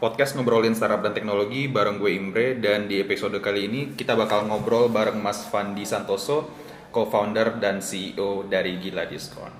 podcast 0.00 0.32
ngobrolin 0.32 0.72
startup 0.72 1.04
dan 1.04 1.12
teknologi 1.12 1.68
bareng 1.68 2.00
gue 2.00 2.16
Imre 2.16 2.56
dan 2.56 2.88
di 2.88 3.04
episode 3.04 3.36
kali 3.36 3.68
ini 3.68 3.80
kita 3.92 4.16
bakal 4.16 4.48
ngobrol 4.48 4.88
bareng 4.88 5.20
Mas 5.20 5.44
Fandi 5.44 5.84
Santoso, 5.84 6.48
co-founder 6.88 7.60
dan 7.60 7.84
CEO 7.84 8.48
dari 8.48 8.80
Gila 8.80 9.04
Diskon. 9.04 9.52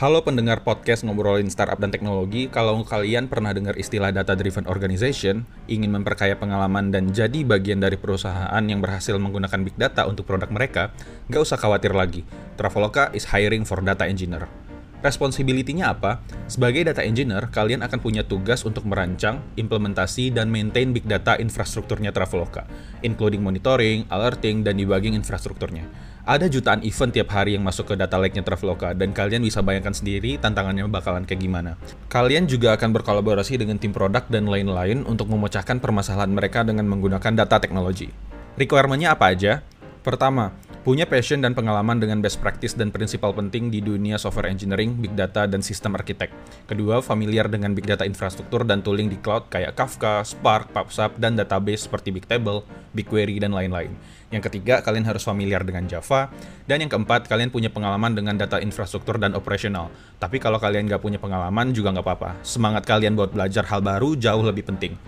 Halo 0.00 0.24
pendengar 0.24 0.64
podcast 0.64 1.04
ngobrolin 1.04 1.52
startup 1.52 1.78
dan 1.78 1.92
teknologi, 1.92 2.48
kalau 2.48 2.80
kalian 2.80 3.28
pernah 3.28 3.52
dengar 3.52 3.76
istilah 3.76 4.10
data 4.10 4.34
driven 4.34 4.66
organization, 4.66 5.44
ingin 5.68 5.92
memperkaya 5.92 6.34
pengalaman 6.34 6.90
dan 6.90 7.12
jadi 7.12 7.44
bagian 7.44 7.78
dari 7.78 8.00
perusahaan 8.00 8.64
yang 8.66 8.80
berhasil 8.80 9.14
menggunakan 9.20 9.62
big 9.62 9.76
data 9.76 10.08
untuk 10.08 10.26
produk 10.26 10.48
mereka, 10.48 10.90
nggak 11.28 11.44
usah 11.44 11.60
khawatir 11.60 11.92
lagi. 11.94 12.24
Traveloka 12.56 13.12
is 13.14 13.28
hiring 13.30 13.62
for 13.62 13.78
data 13.84 14.08
engineer. 14.08 14.71
Responsibility-nya 15.02 15.98
apa? 15.98 16.22
Sebagai 16.46 16.86
data 16.86 17.02
engineer, 17.02 17.50
kalian 17.50 17.82
akan 17.82 17.98
punya 17.98 18.22
tugas 18.22 18.62
untuk 18.62 18.86
merancang, 18.86 19.42
implementasi, 19.58 20.30
dan 20.30 20.46
maintain 20.46 20.94
big 20.94 21.02
data 21.10 21.34
infrastrukturnya 21.42 22.14
Traveloka, 22.14 22.70
including 23.02 23.42
monitoring, 23.42 24.06
alerting, 24.06 24.62
dan 24.62 24.78
debugging 24.78 25.18
infrastrukturnya. 25.18 25.90
Ada 26.22 26.46
jutaan 26.46 26.86
event 26.86 27.10
tiap 27.10 27.34
hari 27.34 27.58
yang 27.58 27.66
masuk 27.66 27.90
ke 27.90 27.94
data 27.98 28.14
lake-nya 28.14 28.46
Traveloka, 28.46 28.94
dan 28.94 29.10
kalian 29.10 29.42
bisa 29.42 29.58
bayangkan 29.58 29.90
sendiri 29.90 30.38
tantangannya 30.38 30.86
bakalan 30.86 31.26
kayak 31.26 31.42
gimana. 31.42 31.74
Kalian 32.06 32.46
juga 32.46 32.78
akan 32.78 32.94
berkolaborasi 32.94 33.58
dengan 33.58 33.82
tim 33.82 33.90
produk 33.90 34.22
dan 34.30 34.46
lain-lain 34.46 35.02
untuk 35.02 35.26
memecahkan 35.26 35.82
permasalahan 35.82 36.30
mereka 36.30 36.62
dengan 36.62 36.86
menggunakan 36.86 37.42
data 37.42 37.58
teknologi. 37.58 38.06
Requirement-nya 38.54 39.18
apa 39.18 39.34
aja? 39.34 39.66
Pertama, 40.06 40.54
punya 40.82 41.06
passion 41.06 41.38
dan 41.38 41.54
pengalaman 41.54 42.02
dengan 42.02 42.18
best 42.18 42.42
practice 42.42 42.74
dan 42.74 42.90
prinsipal 42.90 43.30
penting 43.30 43.70
di 43.70 43.78
dunia 43.78 44.18
software 44.18 44.50
engineering, 44.50 44.98
big 44.98 45.14
data, 45.14 45.46
dan 45.46 45.62
sistem 45.62 45.94
arsitek. 45.94 46.34
Kedua, 46.66 46.98
familiar 46.98 47.46
dengan 47.46 47.70
big 47.70 47.86
data 47.86 48.02
infrastruktur 48.02 48.66
dan 48.66 48.82
tooling 48.82 49.06
di 49.06 49.14
cloud 49.22 49.46
kayak 49.46 49.78
Kafka, 49.78 50.26
Spark, 50.26 50.74
PubSub, 50.74 51.14
dan 51.22 51.38
database 51.38 51.86
seperti 51.86 52.10
Bigtable, 52.10 52.66
BigQuery, 52.98 53.38
dan 53.38 53.54
lain-lain. 53.54 53.94
Yang 54.34 54.50
ketiga, 54.50 54.82
kalian 54.82 55.06
harus 55.06 55.22
familiar 55.22 55.62
dengan 55.62 55.86
Java. 55.86 56.34
Dan 56.66 56.82
yang 56.82 56.90
keempat, 56.90 57.30
kalian 57.30 57.54
punya 57.54 57.70
pengalaman 57.70 58.18
dengan 58.18 58.34
data 58.34 58.58
infrastruktur 58.58 59.22
dan 59.22 59.38
operasional. 59.38 59.86
Tapi 60.18 60.42
kalau 60.42 60.58
kalian 60.58 60.90
nggak 60.90 61.02
punya 61.04 61.22
pengalaman 61.22 61.70
juga 61.70 61.94
nggak 61.94 62.06
apa-apa. 62.06 62.30
Semangat 62.42 62.82
kalian 62.90 63.14
buat 63.14 63.30
belajar 63.30 63.62
hal 63.70 63.86
baru 63.86 64.18
jauh 64.18 64.42
lebih 64.42 64.66
penting. 64.66 64.98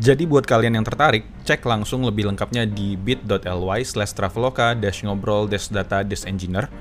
Jadi 0.00 0.24
buat 0.24 0.48
kalian 0.48 0.80
yang 0.80 0.88
tertarik, 0.88 1.28
cek 1.44 1.68
langsung 1.68 2.00
lebih 2.08 2.24
lengkapnya 2.24 2.64
di 2.64 2.96
bit.ly 2.96 3.84
slash 3.84 4.16
traveloka 4.16 4.72
dash 4.72 5.04
ngobrol 5.04 5.44
dash 5.44 5.68
data 5.68 6.00
dash 6.00 6.24
engineer 6.24 6.72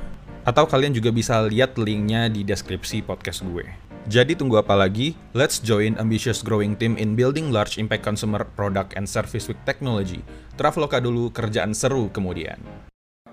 atau 0.48 0.64
kalian 0.64 0.96
juga 0.96 1.12
bisa 1.12 1.44
lihat 1.44 1.76
linknya 1.76 2.32
di 2.32 2.48
deskripsi 2.48 3.04
podcast 3.04 3.44
gue. 3.44 3.68
Jadi 4.08 4.40
tunggu 4.40 4.64
apa 4.64 4.80
lagi? 4.80 5.20
Let's 5.36 5.60
join 5.60 6.00
ambitious 6.00 6.40
growing 6.40 6.80
team 6.80 6.96
in 6.96 7.20
building 7.20 7.52
large 7.52 7.76
impact 7.76 8.08
consumer 8.08 8.48
product 8.56 8.96
and 8.96 9.04
service 9.04 9.52
with 9.52 9.60
technology. 9.68 10.24
Traveloka 10.56 11.04
dulu, 11.04 11.36
kerjaan 11.36 11.76
seru 11.76 12.08
kemudian. 12.16 12.64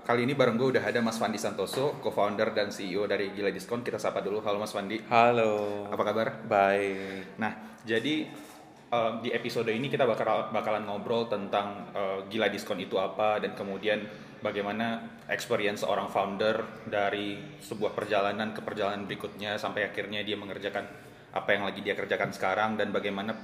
Kali 0.03 0.27
ini 0.27 0.35
bareng 0.35 0.59
gue 0.59 0.75
udah 0.75 0.83
ada 0.83 0.99
Mas 0.99 1.15
Fandi 1.15 1.39
Santoso, 1.39 2.03
co-founder 2.03 2.51
dan 2.51 2.67
CEO 2.67 3.07
dari 3.07 3.31
Gila 3.31 3.49
Diskon. 3.49 3.79
Kita 3.79 3.95
sapa 3.95 4.19
dulu. 4.19 4.43
Halo 4.43 4.59
Mas 4.59 4.75
Fandi. 4.75 4.99
Halo. 5.07 5.87
Apa 5.87 6.03
kabar? 6.03 6.27
Baik. 6.49 7.39
Nah, 7.41 7.79
jadi 7.87 8.27
uh, 8.89 9.21
di 9.21 9.29
episode 9.33 9.69
ini 9.69 9.87
kita 9.87 10.05
bakal 10.05 10.49
bakalan 10.49 10.85
ngobrol 10.85 11.29
tentang 11.29 11.89
uh, 11.93 12.25
gila 12.27 12.49
diskon 12.49 12.81
itu 12.81 12.97
apa 12.97 13.41
dan 13.41 13.53
kemudian 13.53 14.03
bagaimana 14.41 15.19
experience 15.29 15.85
seorang 15.85 16.09
founder 16.09 16.85
dari 16.89 17.37
sebuah 17.61 17.93
perjalanan 17.93 18.51
ke 18.51 18.61
perjalanan 18.65 19.05
berikutnya 19.05 19.55
sampai 19.61 19.89
akhirnya 19.89 20.25
dia 20.25 20.35
mengerjakan 20.35 20.85
apa 21.29 21.49
yang 21.53 21.63
lagi 21.69 21.85
dia 21.85 21.93
kerjakan 21.93 22.33
sekarang 22.33 22.73
dan 22.79 22.89
bagaimana 22.89 23.37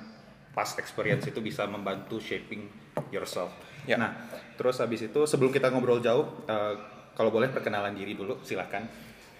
past 0.55 0.79
experience 0.81 1.27
itu 1.27 1.43
bisa 1.43 1.67
membantu 1.67 2.17
shaping 2.17 2.71
yourself. 3.11 3.51
Ya. 3.83 3.99
Nah, 3.99 4.16
terus 4.55 4.79
habis 4.79 5.03
itu 5.03 5.27
sebelum 5.27 5.51
kita 5.51 5.67
ngobrol 5.69 6.00
jauh, 6.00 6.47
uh, 6.47 6.73
kalau 7.13 7.29
boleh 7.29 7.51
perkenalan 7.51 7.91
diri 7.91 8.16
dulu, 8.16 8.39
silahkan. 8.41 8.88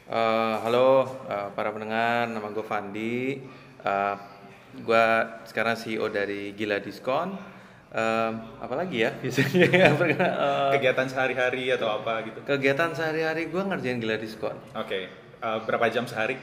Uh, 0.05 0.59
halo 0.61 1.07
uh, 1.25 1.49
para 1.55 1.72
pendengar, 1.72 2.29
nama 2.29 2.51
gue 2.51 2.66
Fandi. 2.67 3.41
Uh, 3.79 4.34
gue 4.81 5.05
sekarang 5.47 5.75
CEO 5.79 6.07
dari 6.11 6.51
Gila 6.57 6.81
Diskon. 6.81 7.55
Uh, 7.95 8.59
apalagi 8.59 9.07
ya 9.07 9.15
biasanya 9.15 9.95
uh, 9.95 10.71
kegiatan 10.75 11.07
sehari-hari 11.07 11.71
atau 11.71 11.87
apa 11.95 12.27
gitu? 12.27 12.39
Kegiatan 12.43 12.91
sehari-hari 12.91 13.47
gue 13.47 13.61
ngerjain 13.63 14.03
Gila 14.03 14.19
Diskon. 14.19 14.57
Oke, 14.75 14.83
okay. 14.83 15.03
uh, 15.39 15.63
berapa 15.63 15.87
jam 15.87 16.03
sehari? 16.03 16.35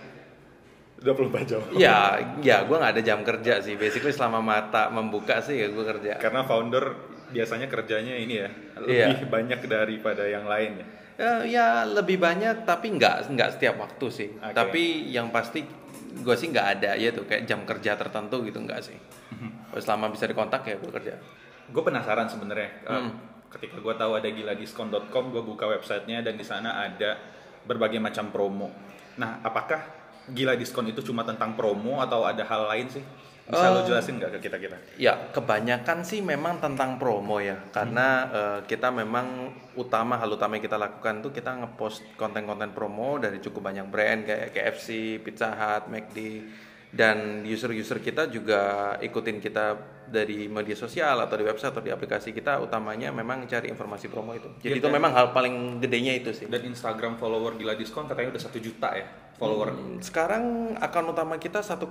24 1.03 1.51
jam. 1.51 1.61
Ya, 1.75 2.23
ya 2.41 2.63
gue 2.65 2.77
nggak 2.79 2.93
ada 2.97 3.03
jam 3.03 3.21
kerja 3.27 3.59
sih. 3.61 3.75
Basically 3.75 4.15
selama 4.15 4.39
mata 4.41 4.89
membuka 4.89 5.43
sih 5.43 5.59
ya 5.59 5.69
gue 5.69 5.85
kerja. 5.85 6.17
Karena 6.23 6.47
founder 6.47 7.13
biasanya 7.33 7.67
kerjanya 7.67 8.15
ini 8.15 8.35
ya 8.45 8.49
lebih 8.79 8.97
iya. 8.97 9.27
banyak 9.27 9.61
daripada 9.67 10.25
yang 10.29 10.47
lain 10.47 10.81
ya. 10.81 10.87
Uh, 11.13 11.43
ya 11.45 11.67
lebih 11.85 12.17
banyak 12.17 12.65
tapi 12.65 12.97
nggak 12.97 13.29
nggak 13.35 13.51
setiap 13.59 13.77
waktu 13.77 14.07
sih. 14.09 14.29
Okay. 14.39 14.55
Tapi 14.55 14.83
yang 15.13 15.29
pasti 15.29 15.67
gue 16.21 16.35
sih 16.37 16.53
nggak 16.53 16.67
ada 16.79 16.91
ya 17.01 17.09
tuh 17.15 17.25
kayak 17.25 17.49
jam 17.49 17.65
kerja 17.65 17.97
tertentu 17.97 18.45
gitu 18.45 18.61
nggak 18.61 18.81
sih 18.85 18.99
mhm. 19.39 19.81
selama 19.81 20.13
bisa 20.13 20.29
dikontak 20.29 20.69
ya 20.69 20.77
gue 20.77 20.93
kerja 20.93 21.15
gue 21.73 21.83
penasaran 21.83 22.29
sebenarnya 22.29 22.85
hmm. 22.85 23.11
ketika 23.49 23.81
gue 23.81 23.95
tahu 23.97 24.13
ada 24.21 24.29
giladiskon.com 24.29 25.25
gue 25.33 25.43
buka 25.43 25.65
websitenya 25.65 26.21
dan 26.21 26.37
di 26.37 26.45
sana 26.45 26.85
ada 26.85 27.17
berbagai 27.65 27.97
macam 27.97 28.29
promo 28.29 28.69
nah 29.17 29.41
apakah 29.41 29.81
gila 30.31 30.55
diskon 30.55 30.87
itu 30.87 31.03
cuma 31.03 31.27
tentang 31.27 31.59
promo 31.59 31.99
atau 31.99 32.23
ada 32.23 32.47
hal 32.47 32.71
lain 32.71 32.87
sih 32.87 33.05
bisa 33.43 33.67
uh, 33.69 33.75
lo 33.75 33.81
jelasin 33.83 34.23
nggak 34.23 34.39
ke 34.39 34.49
kita 34.49 34.57
kita? 34.63 34.77
Ya 34.95 35.31
kebanyakan 35.35 36.07
sih 36.07 36.23
memang 36.23 36.63
tentang 36.63 36.95
promo 36.97 37.43
ya, 37.43 37.59
karena 37.75 38.09
hmm. 38.09 38.31
uh, 38.31 38.61
kita 38.71 38.95
memang 38.95 39.51
utama 39.75 40.15
hal 40.15 40.31
utama 40.31 40.55
yang 40.55 40.65
kita 40.65 40.79
lakukan 40.79 41.27
tuh 41.27 41.35
kita 41.35 41.51
ngepost 41.59 42.07
konten-konten 42.15 42.71
promo 42.71 43.19
dari 43.19 43.43
cukup 43.43 43.73
banyak 43.73 43.87
brand 43.91 44.23
kayak 44.23 44.55
KFC, 44.55 45.19
Pizza 45.19 45.51
Hut, 45.51 45.91
McD, 45.91 46.47
dan 46.95 47.43
user-user 47.43 47.99
kita 47.99 48.31
juga 48.31 48.95
ikutin 49.03 49.43
kita 49.43 49.75
dari 50.13 50.45
media 50.47 50.77
sosial 50.77 51.25
atau 51.25 51.41
di 51.41 51.45
website 51.49 51.73
atau 51.73 51.81
di 51.81 51.89
aplikasi 51.89 52.37
kita 52.37 52.61
utamanya 52.61 53.09
memang 53.11 53.49
cari 53.49 53.73
informasi 53.73 54.07
promo 54.13 54.37
itu. 54.37 54.47
Jadi 54.61 54.77
ya, 54.77 54.81
itu 54.85 54.89
memang 54.93 55.11
hal 55.11 55.33
paling 55.33 55.81
gedenya 55.81 56.15
itu 56.15 56.31
sih. 56.37 56.47
Dan 56.47 56.69
Instagram 56.69 57.17
follower 57.17 57.57
gila 57.57 57.75
diskon 57.75 58.07
katanya 58.07 58.37
udah 58.37 58.43
satu 58.45 58.61
juta 58.61 58.93
ya 58.93 59.32
follower? 59.43 59.71
Hmm, 59.75 59.99
sekarang 59.99 60.45
akun 60.79 61.11
utama 61.11 61.35
kita 61.43 61.59
1,2. 61.59 61.83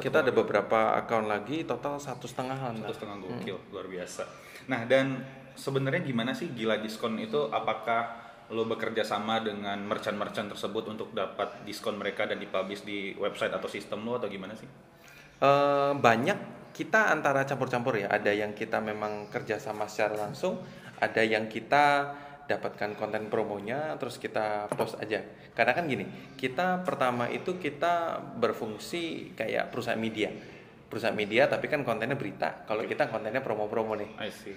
Kita 0.00 0.24
ada 0.24 0.32
beberapa 0.32 0.96
akun 0.96 1.28
lagi 1.28 1.68
total 1.68 2.00
satu 2.00 2.24
setengahan. 2.24 2.72
Satu 2.80 2.96
setengah 2.96 3.16
gokil, 3.20 3.60
hmm. 3.60 3.68
luar 3.68 3.86
biasa. 3.92 4.24
Nah 4.72 4.88
dan 4.88 5.20
sebenarnya 5.52 6.00
gimana 6.00 6.32
sih 6.32 6.48
gila 6.56 6.80
diskon 6.80 7.20
itu? 7.20 7.52
Apakah 7.52 8.32
lo 8.50 8.66
bekerja 8.66 9.04
sama 9.06 9.44
dengan 9.44 9.78
merchant-merchant 9.86 10.50
tersebut 10.56 10.90
untuk 10.90 11.12
dapat 11.12 11.62
diskon 11.68 12.00
mereka 12.00 12.26
dan 12.26 12.40
dipublish 12.40 12.82
di 12.82 13.14
website 13.14 13.52
atau 13.52 13.68
sistem 13.68 14.02
lo 14.08 14.16
atau 14.16 14.26
gimana 14.26 14.56
sih? 14.56 14.66
Uh, 15.38 15.94
banyak 16.00 16.34
kita 16.74 17.12
antara 17.12 17.46
campur-campur 17.46 18.00
ya. 18.00 18.08
Ada 18.10 18.32
yang 18.34 18.56
kita 18.56 18.82
memang 18.82 19.30
kerja 19.30 19.60
sama 19.60 19.86
secara 19.86 20.18
langsung, 20.18 20.58
ada 20.98 21.22
yang 21.22 21.46
kita 21.46 22.16
dapatkan 22.50 22.98
konten 22.98 23.30
promonya 23.30 23.94
terus 23.94 24.18
kita 24.18 24.66
post 24.74 24.98
aja. 24.98 25.22
Karena 25.54 25.72
kan 25.72 25.86
gini 25.86 26.34
kita 26.34 26.82
pertama 26.82 27.30
itu 27.30 27.62
kita 27.62 28.18
berfungsi 28.42 29.34
kayak 29.38 29.70
perusahaan 29.70 30.00
media 30.00 30.34
perusahaan 30.90 31.14
media 31.14 31.46
tapi 31.46 31.70
kan 31.70 31.86
kontennya 31.86 32.18
berita. 32.18 32.66
Kalau 32.66 32.82
kita 32.82 33.06
kontennya 33.06 33.38
promo-promo 33.40 33.94
nih. 33.94 34.10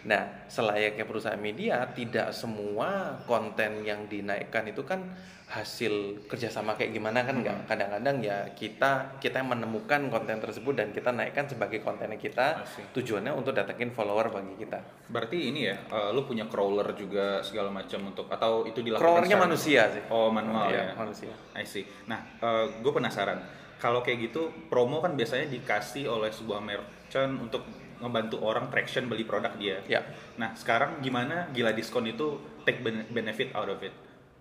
Nah, 0.09 0.49
selayaknya 0.49 1.05
perusahaan 1.05 1.37
media 1.37 1.85
tidak 1.93 2.33
semua 2.33 3.21
konten 3.29 3.85
yang 3.85 4.09
dinaikkan 4.09 4.65
itu 4.65 4.81
kan 4.81 5.13
hasil 5.53 6.25
kerjasama 6.25 6.73
kayak 6.73 6.97
gimana 6.97 7.21
kan 7.21 7.37
enggak. 7.37 7.53
Hmm. 7.61 7.67
Kadang-kadang 7.69 8.17
ya 8.25 8.37
kita 8.57 9.21
kita 9.21 9.45
menemukan 9.45 10.09
konten 10.09 10.41
tersebut 10.41 10.73
dan 10.73 10.89
kita 10.89 11.13
naikkan 11.13 11.45
sebagai 11.45 11.85
kontennya 11.85 12.17
kita. 12.17 12.65
Tujuannya 12.97 13.29
untuk 13.37 13.53
datengin 13.53 13.93
follower 13.93 14.33
bagi 14.33 14.57
kita. 14.57 14.81
Berarti 15.13 15.53
ini 15.53 15.69
ya, 15.69 15.77
uh, 15.93 16.09
lu 16.09 16.25
punya 16.25 16.49
crawler 16.49 16.97
juga 16.97 17.45
segala 17.45 17.69
macam 17.69 18.09
untuk 18.09 18.25
atau 18.33 18.65
itu 18.65 18.81
dilakukan? 18.81 19.05
Crawlernya 19.05 19.37
manusia 19.37 19.85
sih. 19.93 20.01
Oh 20.09 20.33
manual 20.33 20.73
iya, 20.73 20.89
ya. 20.89 20.93
Manusia. 20.97 21.33
I 21.53 21.61
see. 21.69 21.85
Nah, 22.09 22.25
uh, 22.41 22.65
gue 22.81 22.89
penasaran 22.89 23.62
kalau 23.83 23.99
kayak 23.99 24.31
gitu 24.31 24.47
promo 24.71 25.03
kan 25.03 25.19
biasanya 25.19 25.51
dikasih 25.51 26.07
oleh 26.07 26.31
sebuah 26.31 26.63
merchant 26.63 27.35
untuk 27.35 27.67
ngebantu 27.99 28.39
orang 28.39 28.71
traction 28.71 29.11
beli 29.11 29.27
produk 29.27 29.51
dia. 29.59 29.83
Ya. 29.91 30.07
Nah 30.39 30.55
sekarang 30.55 31.03
gimana 31.03 31.51
gila 31.51 31.75
diskon 31.75 32.07
itu 32.07 32.39
take 32.63 32.79
benefit 33.11 33.51
out 33.51 33.67
of 33.67 33.83
it? 33.83 33.91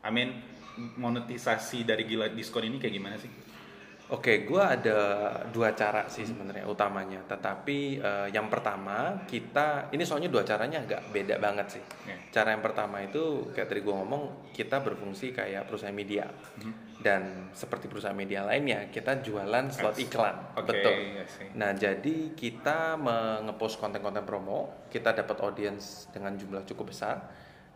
I 0.06 0.14
mean 0.14 0.38
monetisasi 0.78 1.82
dari 1.82 2.06
gila 2.06 2.30
diskon 2.30 2.70
ini 2.70 2.78
kayak 2.78 2.94
gimana 2.94 3.18
sih? 3.18 3.30
Oke, 4.12 4.44
gua 4.44 4.76
ada 4.76 4.99
dua 5.49 5.73
cara 5.73 6.05
sih 6.05 6.29
sebenarnya 6.29 6.69
utamanya. 6.69 7.25
Tetapi 7.25 7.97
eh, 7.97 8.29
yang 8.29 8.53
pertama 8.53 9.25
kita 9.25 9.88
ini 9.88 10.05
soalnya 10.05 10.29
dua 10.29 10.44
caranya 10.44 10.85
agak 10.85 11.09
beda 11.09 11.41
banget 11.41 11.81
sih. 11.81 11.82
Oke. 11.82 12.29
Cara 12.29 12.53
yang 12.53 12.61
pertama 12.61 13.00
itu 13.00 13.49
kayak 13.56 13.73
tadi 13.73 13.81
gua 13.81 14.05
ngomong 14.05 14.53
kita 14.53 14.85
berfungsi 14.85 15.32
kayak 15.32 15.64
perusahaan 15.64 15.97
media 15.97 16.29
dan 17.00 17.50
seperti 17.56 17.88
perusahaan 17.88 18.14
media 18.14 18.44
lainnya 18.44 18.93
kita 18.93 19.25
jualan 19.25 19.73
slot 19.73 19.97
iklan. 19.97 20.61
Oke, 20.61 20.76
Betul. 20.76 20.93
I 21.17 21.25
see. 21.25 21.49
Nah 21.56 21.73
jadi 21.73 22.37
kita 22.37 23.00
mengepost 23.00 23.81
konten-konten 23.81 24.29
promo, 24.29 24.88
kita 24.93 25.17
dapat 25.17 25.41
audience 25.41 26.06
dengan 26.12 26.37
jumlah 26.37 26.69
cukup 26.69 26.93
besar 26.93 27.32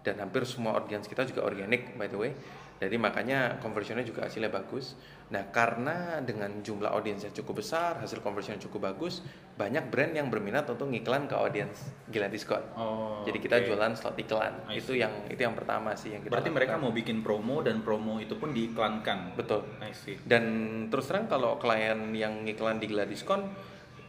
dan 0.07 0.23
hampir 0.23 0.47
semua 0.47 0.79
audience 0.79 1.11
kita 1.11 1.27
juga 1.27 1.43
organik 1.49 1.97
by 1.97 2.07
the 2.07 2.19
way. 2.21 2.33
Jadi 2.77 2.97
makanya 3.01 3.57
conversionnya 3.57 4.05
juga 4.05 4.29
hasilnya 4.29 4.53
bagus. 4.53 5.01
Nah 5.33 5.49
karena 5.49 6.21
dengan 6.21 6.61
jumlah 6.61 6.93
audience 6.93 7.25
yang 7.27 7.35
cukup 7.35 7.65
besar, 7.65 7.99
hasil 7.99 8.21
conversion 8.21 8.61
cukup 8.61 8.93
bagus, 8.93 9.25
banyak 9.57 9.89
brand 9.89 10.13
yang 10.13 10.29
berminat 10.29 10.69
untuk 10.69 10.93
ngiklan 10.93 11.25
ke 11.25 11.35
audience 11.35 11.89
gila 12.13 12.29
diskon. 12.29 12.61
Oh, 12.77 13.25
Jadi 13.25 13.39
kita 13.41 13.57
oke. 13.59 13.65
jualan 13.67 13.93
slot 13.97 14.17
iklan. 14.21 14.55
Itu 14.71 14.93
yang 14.93 15.25
itu 15.33 15.41
yang 15.41 15.57
pertama 15.57 15.97
sih 15.97 16.13
yang 16.13 16.21
kita. 16.21 16.37
Berarti 16.37 16.53
mereka 16.53 16.77
lakukan. 16.77 16.85
mau 16.85 16.93
bikin 16.93 17.19
promo 17.25 17.57
dan 17.65 17.81
promo 17.81 18.21
itu 18.21 18.37
pun 18.37 18.53
diiklankan. 18.53 19.35
betul. 19.35 19.65
I 19.81 19.97
see. 19.97 20.21
Dan 20.21 20.45
terus 20.93 21.09
terang 21.09 21.27
kalau 21.27 21.57
klien 21.57 22.13
yang 22.13 22.45
ngiklan 22.45 22.77
di 22.77 22.87
Gila 22.93 23.09
Diskon 23.09 23.41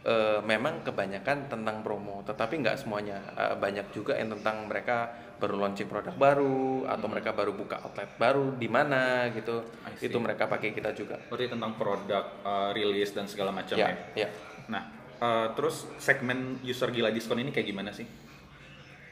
eh, 0.04 0.40
memang 0.44 0.84
kebanyakan 0.86 1.50
tentang 1.50 1.80
promo, 1.82 2.22
tetapi 2.22 2.60
nggak 2.62 2.78
semuanya. 2.78 3.18
Eh, 3.34 3.56
banyak 3.58 3.90
juga 3.90 4.14
yang 4.14 4.30
tentang 4.38 4.68
mereka 4.70 5.08
baru 5.38 5.54
launching 5.54 5.86
produk 5.86 6.14
baru 6.18 6.84
atau 6.90 7.06
mereka 7.06 7.30
baru 7.30 7.54
buka 7.54 7.78
outlet 7.86 8.10
baru 8.18 8.58
di 8.58 8.66
mana 8.66 9.30
gitu. 9.32 9.62
Itu 10.02 10.18
mereka 10.18 10.50
pakai 10.50 10.74
kita 10.74 10.92
juga. 10.92 11.16
Berarti 11.30 11.54
tentang 11.54 11.78
produk, 11.78 12.24
uh, 12.42 12.70
rilis 12.74 13.14
dan 13.14 13.30
segala 13.30 13.54
macam 13.54 13.78
ya. 13.78 13.94
Ya, 14.18 14.26
ya. 14.26 14.28
Nah, 14.66 14.82
uh, 15.22 15.46
terus 15.54 15.86
segmen 16.02 16.58
user 16.66 16.90
gila 16.90 17.14
diskon 17.14 17.38
ini 17.38 17.54
kayak 17.54 17.70
gimana 17.70 17.94
sih? 17.94 18.04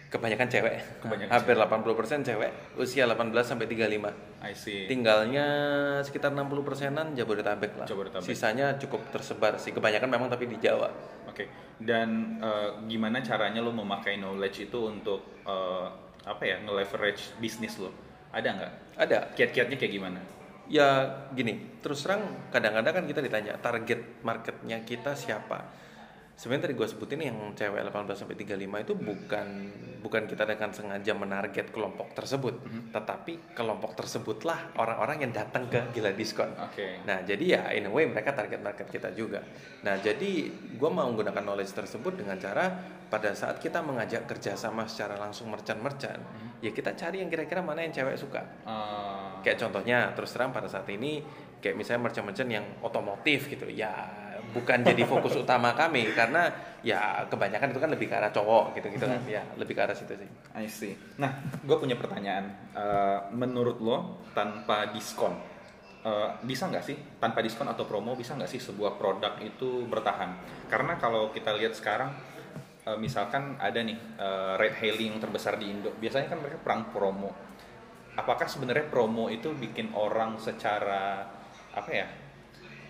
Kebanyakan 0.07 0.47
cewek. 0.47 0.75
Kebanyakan 1.03 1.33
Hampir 1.35 1.55
80% 1.59 2.23
cewek 2.23 2.53
usia 2.79 3.11
18 3.11 3.35
sampai 3.43 3.67
35. 3.67 4.47
I 4.47 4.55
see. 4.55 4.87
Tinggalnya 4.87 5.47
sekitar 6.07 6.31
60 6.31 6.63
persenan 6.63 7.07
Jabodetabek 7.19 7.75
lah. 7.75 7.87
Jabodetabek. 7.91 8.23
Sisanya 8.23 8.79
cukup 8.79 9.03
tersebar 9.11 9.59
sih. 9.59 9.75
Kebanyakan 9.75 10.07
memang 10.07 10.31
tapi 10.31 10.47
di 10.47 10.63
Jawa. 10.63 10.87
Oke. 11.27 11.51
Dan 11.83 12.39
uh, 12.39 12.79
gimana 12.87 13.19
caranya 13.19 13.59
lo 13.59 13.75
memakai 13.75 14.23
knowledge 14.23 14.71
itu 14.71 14.79
untuk 14.87 15.43
uh, 15.43 16.06
apa 16.27 16.43
ya 16.43 16.59
nge-leverage 16.61 17.39
bisnis 17.39 17.79
lo? 17.79 17.95
Ada 18.35 18.49
nggak? 18.59 18.73
Ada. 18.99 19.19
Kiat-kiatnya 19.39 19.79
kayak 19.79 19.95
gimana? 19.95 20.21
Ya 20.67 21.23
gini, 21.31 21.79
terus 21.79 22.03
terang 22.03 22.51
kadang-kadang 22.51 22.91
kan 22.91 23.05
kita 23.07 23.23
ditanya 23.23 23.55
target 23.63 24.21
marketnya 24.27 24.83
kita 24.83 25.15
siapa. 25.15 25.63
Sebenarnya 26.37 26.69
tadi 26.69 26.75
gue 26.77 26.85
sebutin 26.85 27.21
yang 27.33 27.39
cewek 27.57 27.81
18 27.81 28.13
sampai 28.13 28.37
35 28.37 28.85
itu 28.85 28.93
bukan 28.93 29.47
bukan 30.05 30.23
kita 30.29 30.45
dengan 30.45 30.69
sengaja 30.69 31.17
menarget 31.17 31.73
kelompok 31.73 32.13
tersebut, 32.13 32.61
tetapi 32.93 33.57
kelompok 33.57 33.97
tersebutlah 33.97 34.77
orang-orang 34.77 35.25
yang 35.25 35.33
datang 35.33 35.65
ke 35.73 35.81
gila 35.97 36.13
diskon. 36.13 36.53
Oke. 36.61 37.01
Nah, 37.09 37.25
jadi 37.25 37.45
ya 37.45 37.63
in 37.73 37.89
a 37.89 37.91
way 37.91 38.05
mereka 38.05 38.37
target 38.37 38.61
market 38.61 38.85
kita 38.93 39.17
juga. 39.17 39.41
Nah, 39.81 39.97
jadi 39.97 40.53
gue 40.53 40.91
mau 40.93 41.09
menggunakan 41.09 41.41
knowledge 41.41 41.73
tersebut 41.73 42.21
dengan 42.21 42.37
cara 42.37 42.69
pada 43.09 43.33
saat 43.33 43.57
kita 43.57 43.81
mengajak 43.81 44.29
kerjasama 44.29 44.85
secara 44.85 45.17
langsung 45.17 45.49
merchant-merchant, 45.49 46.21
ya 46.61 46.69
kita 46.69 46.93
cari 46.93 47.25
yang 47.25 47.33
kira-kira 47.33 47.65
mana 47.65 47.81
yang 47.81 47.97
cewek 47.97 48.21
suka. 48.21 48.45
Uh, 48.69 49.41
Kayak 49.41 49.63
contohnya 49.63 50.11
terus 50.13 50.35
terang 50.35 50.51
pada 50.51 50.67
saat 50.67 50.91
ini 50.91 51.23
kayak 51.63 51.79
misalnya 51.79 52.11
merchant-merchant 52.11 52.51
yang 52.51 52.67
otomotif 52.83 53.47
gitu 53.47 53.71
ya 53.71 54.26
bukan 54.55 54.83
jadi 54.87 55.03
fokus 55.07 55.35
utama 55.39 55.73
kami 55.73 56.13
karena 56.15 56.51
ya 56.87 57.27
kebanyakan 57.27 57.75
itu 57.75 57.81
kan 57.83 57.91
lebih 57.91 58.07
ke 58.07 58.15
arah 58.15 58.31
cowok 58.31 58.79
gitu 58.79 58.87
gitu 58.95 59.05
kan 59.11 59.19
ya 59.27 59.43
lebih 59.59 59.75
ke 59.75 59.83
arah 59.83 59.97
situ 59.97 60.15
sih. 60.15 60.31
I 60.55 60.71
see. 60.71 60.95
Nah, 61.19 61.35
gue 61.67 61.77
punya 61.79 61.99
pertanyaan. 61.99 62.47
Uh, 62.77 63.19
menurut 63.35 63.83
lo 63.83 64.23
tanpa 64.37 64.95
diskon, 64.95 65.35
uh, 66.07 66.39
bisa 66.47 66.71
nggak 66.71 66.85
sih 66.85 66.97
tanpa 67.19 67.43
diskon 67.43 67.67
atau 67.67 67.89
promo 67.89 68.15
bisa 68.15 68.39
nggak 68.39 68.51
sih 68.51 68.63
sebuah 68.63 69.01
produk 69.01 69.35
itu 69.43 69.89
bertahan? 69.91 70.39
Karena 70.71 70.95
kalau 71.01 71.35
kita 71.35 71.57
lihat 71.59 71.75
sekarang, 71.75 72.15
uh, 72.87 72.99
misalkan 73.01 73.59
ada 73.59 73.83
nih 73.83 73.99
uh, 74.21 74.55
ride 74.61 74.79
hailing 74.79 75.17
yang 75.17 75.21
terbesar 75.23 75.59
di 75.59 75.73
Indo, 75.73 75.91
biasanya 75.99 76.31
kan 76.31 76.39
mereka 76.39 76.59
perang 76.63 76.93
promo. 76.95 77.31
Apakah 78.17 78.49
sebenarnya 78.49 78.89
promo 78.89 79.29
itu 79.29 79.53
bikin 79.53 79.93
orang 79.93 80.41
secara 80.41 81.27
apa 81.77 81.91
ya? 81.93 82.26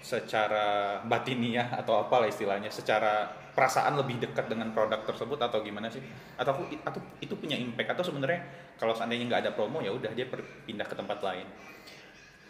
Secara 0.07 1.03
batiniah 1.03 1.67
atau 1.75 1.99
apa 1.99 2.23
lah 2.23 2.29
istilahnya, 2.31 2.71
secara 2.71 3.27
perasaan 3.51 3.99
lebih 3.99 4.23
dekat 4.23 4.47
dengan 4.47 4.71
produk 4.71 5.03
tersebut 5.03 5.35
atau 5.43 5.59
gimana 5.67 5.91
sih? 5.91 5.99
Atau 6.39 6.63
atau 6.87 7.01
itu 7.19 7.35
punya 7.35 7.59
impact 7.59 7.99
atau 7.99 8.07
sebenarnya 8.07 8.47
kalau 8.79 8.95
seandainya 8.95 9.27
nggak 9.27 9.43
ada 9.43 9.51
promo 9.51 9.83
ya 9.83 9.91
udah 9.91 10.15
dia 10.15 10.31
pindah 10.63 10.87
ke 10.87 10.95
tempat 10.95 11.19
lain. 11.27 11.47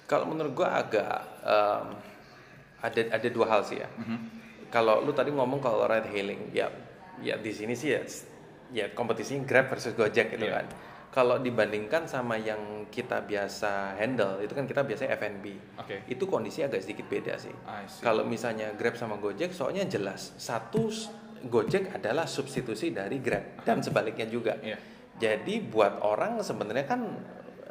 Kalau 0.04 0.28
menurut 0.28 0.52
gua 0.52 0.84
agak 0.84 1.16
em, 1.40 1.86
ada 2.84 3.00
ada 3.16 3.28
dua 3.32 3.46
hal 3.48 3.64
sih 3.64 3.80
ya. 3.80 3.88
Kalau 4.68 5.00
lu 5.00 5.16
tadi 5.16 5.32
ngomong 5.32 5.64
kalau 5.64 5.88
ride 5.88 6.12
hailing, 6.12 6.52
ya 6.52 6.68
ya 7.24 7.40
di 7.40 7.48
sini 7.56 7.72
sih 7.72 7.96
ya 7.96 8.04
ya 8.74 8.86
kompetisinya 8.92 9.48
Grab 9.48 9.72
versus 9.72 9.96
Gojek 9.96 10.36
gitu 10.36 10.44
Iya. 10.44 10.60
kan. 10.60 10.66
Kalau 11.16 11.40
dibandingkan 11.40 12.04
sama 12.04 12.36
yang 12.36 12.84
kita 12.92 13.24
biasa 13.24 13.96
handle, 13.96 14.36
itu 14.44 14.52
kan 14.52 14.68
kita 14.68 14.84
biasanya 14.84 15.16
F&B. 15.16 15.56
Oke. 15.80 16.04
Itu 16.12 16.28
kondisi 16.28 16.60
agak 16.60 16.84
sedikit 16.84 17.08
beda 17.08 17.40
sih. 17.40 17.56
Kalau 18.04 18.20
misalnya 18.28 18.76
Grab 18.76 19.00
sama 19.00 19.16
Gojek, 19.16 19.56
soalnya 19.56 19.88
jelas 19.88 20.36
satu 20.36 20.92
Gojek 21.48 21.96
adalah 21.96 22.28
substitusi 22.28 22.92
dari 22.92 23.16
Grab 23.24 23.64
dan 23.64 23.80
sebaliknya 23.80 24.28
juga. 24.28 24.60
Iya. 24.60 24.76
Jadi 25.16 25.64
buat 25.64 26.04
orang 26.04 26.44
sebenarnya 26.44 26.84
kan 26.84 27.00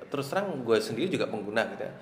terus 0.10 0.26
terang 0.34 0.66
gue 0.66 0.82
sendiri 0.82 1.14
juga 1.14 1.30
pengguna 1.30 1.70
gitu. 1.70 1.86
ya. 1.86 1.94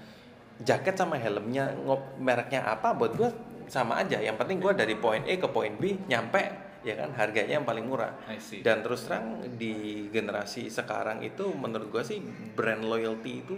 Jaket 0.63 0.95
sama 0.95 1.19
helmnya 1.19 1.75
mereknya 2.23 2.71
apa 2.71 2.95
buat 2.95 3.19
gue 3.19 3.27
sama 3.67 3.99
aja. 3.99 4.15
Yang 4.23 4.39
penting 4.39 4.63
gue 4.63 4.71
dari 4.79 4.95
poin 4.95 5.19
A 5.27 5.33
ke 5.35 5.47
poin 5.51 5.75
B 5.75 6.07
nyampe 6.07 6.62
ya 6.83 6.99
kan 6.99 7.15
harganya 7.15 7.57
yang 7.57 7.67
paling 7.67 7.87
murah. 7.87 8.11
Dan 8.59 8.83
terus 8.83 9.07
terang 9.07 9.39
di 9.55 10.07
generasi 10.11 10.67
sekarang 10.67 11.23
itu 11.23 11.47
menurut 11.55 11.89
gue 11.89 12.03
sih 12.03 12.19
brand 12.53 12.83
loyalty 12.83 13.41
itu 13.41 13.55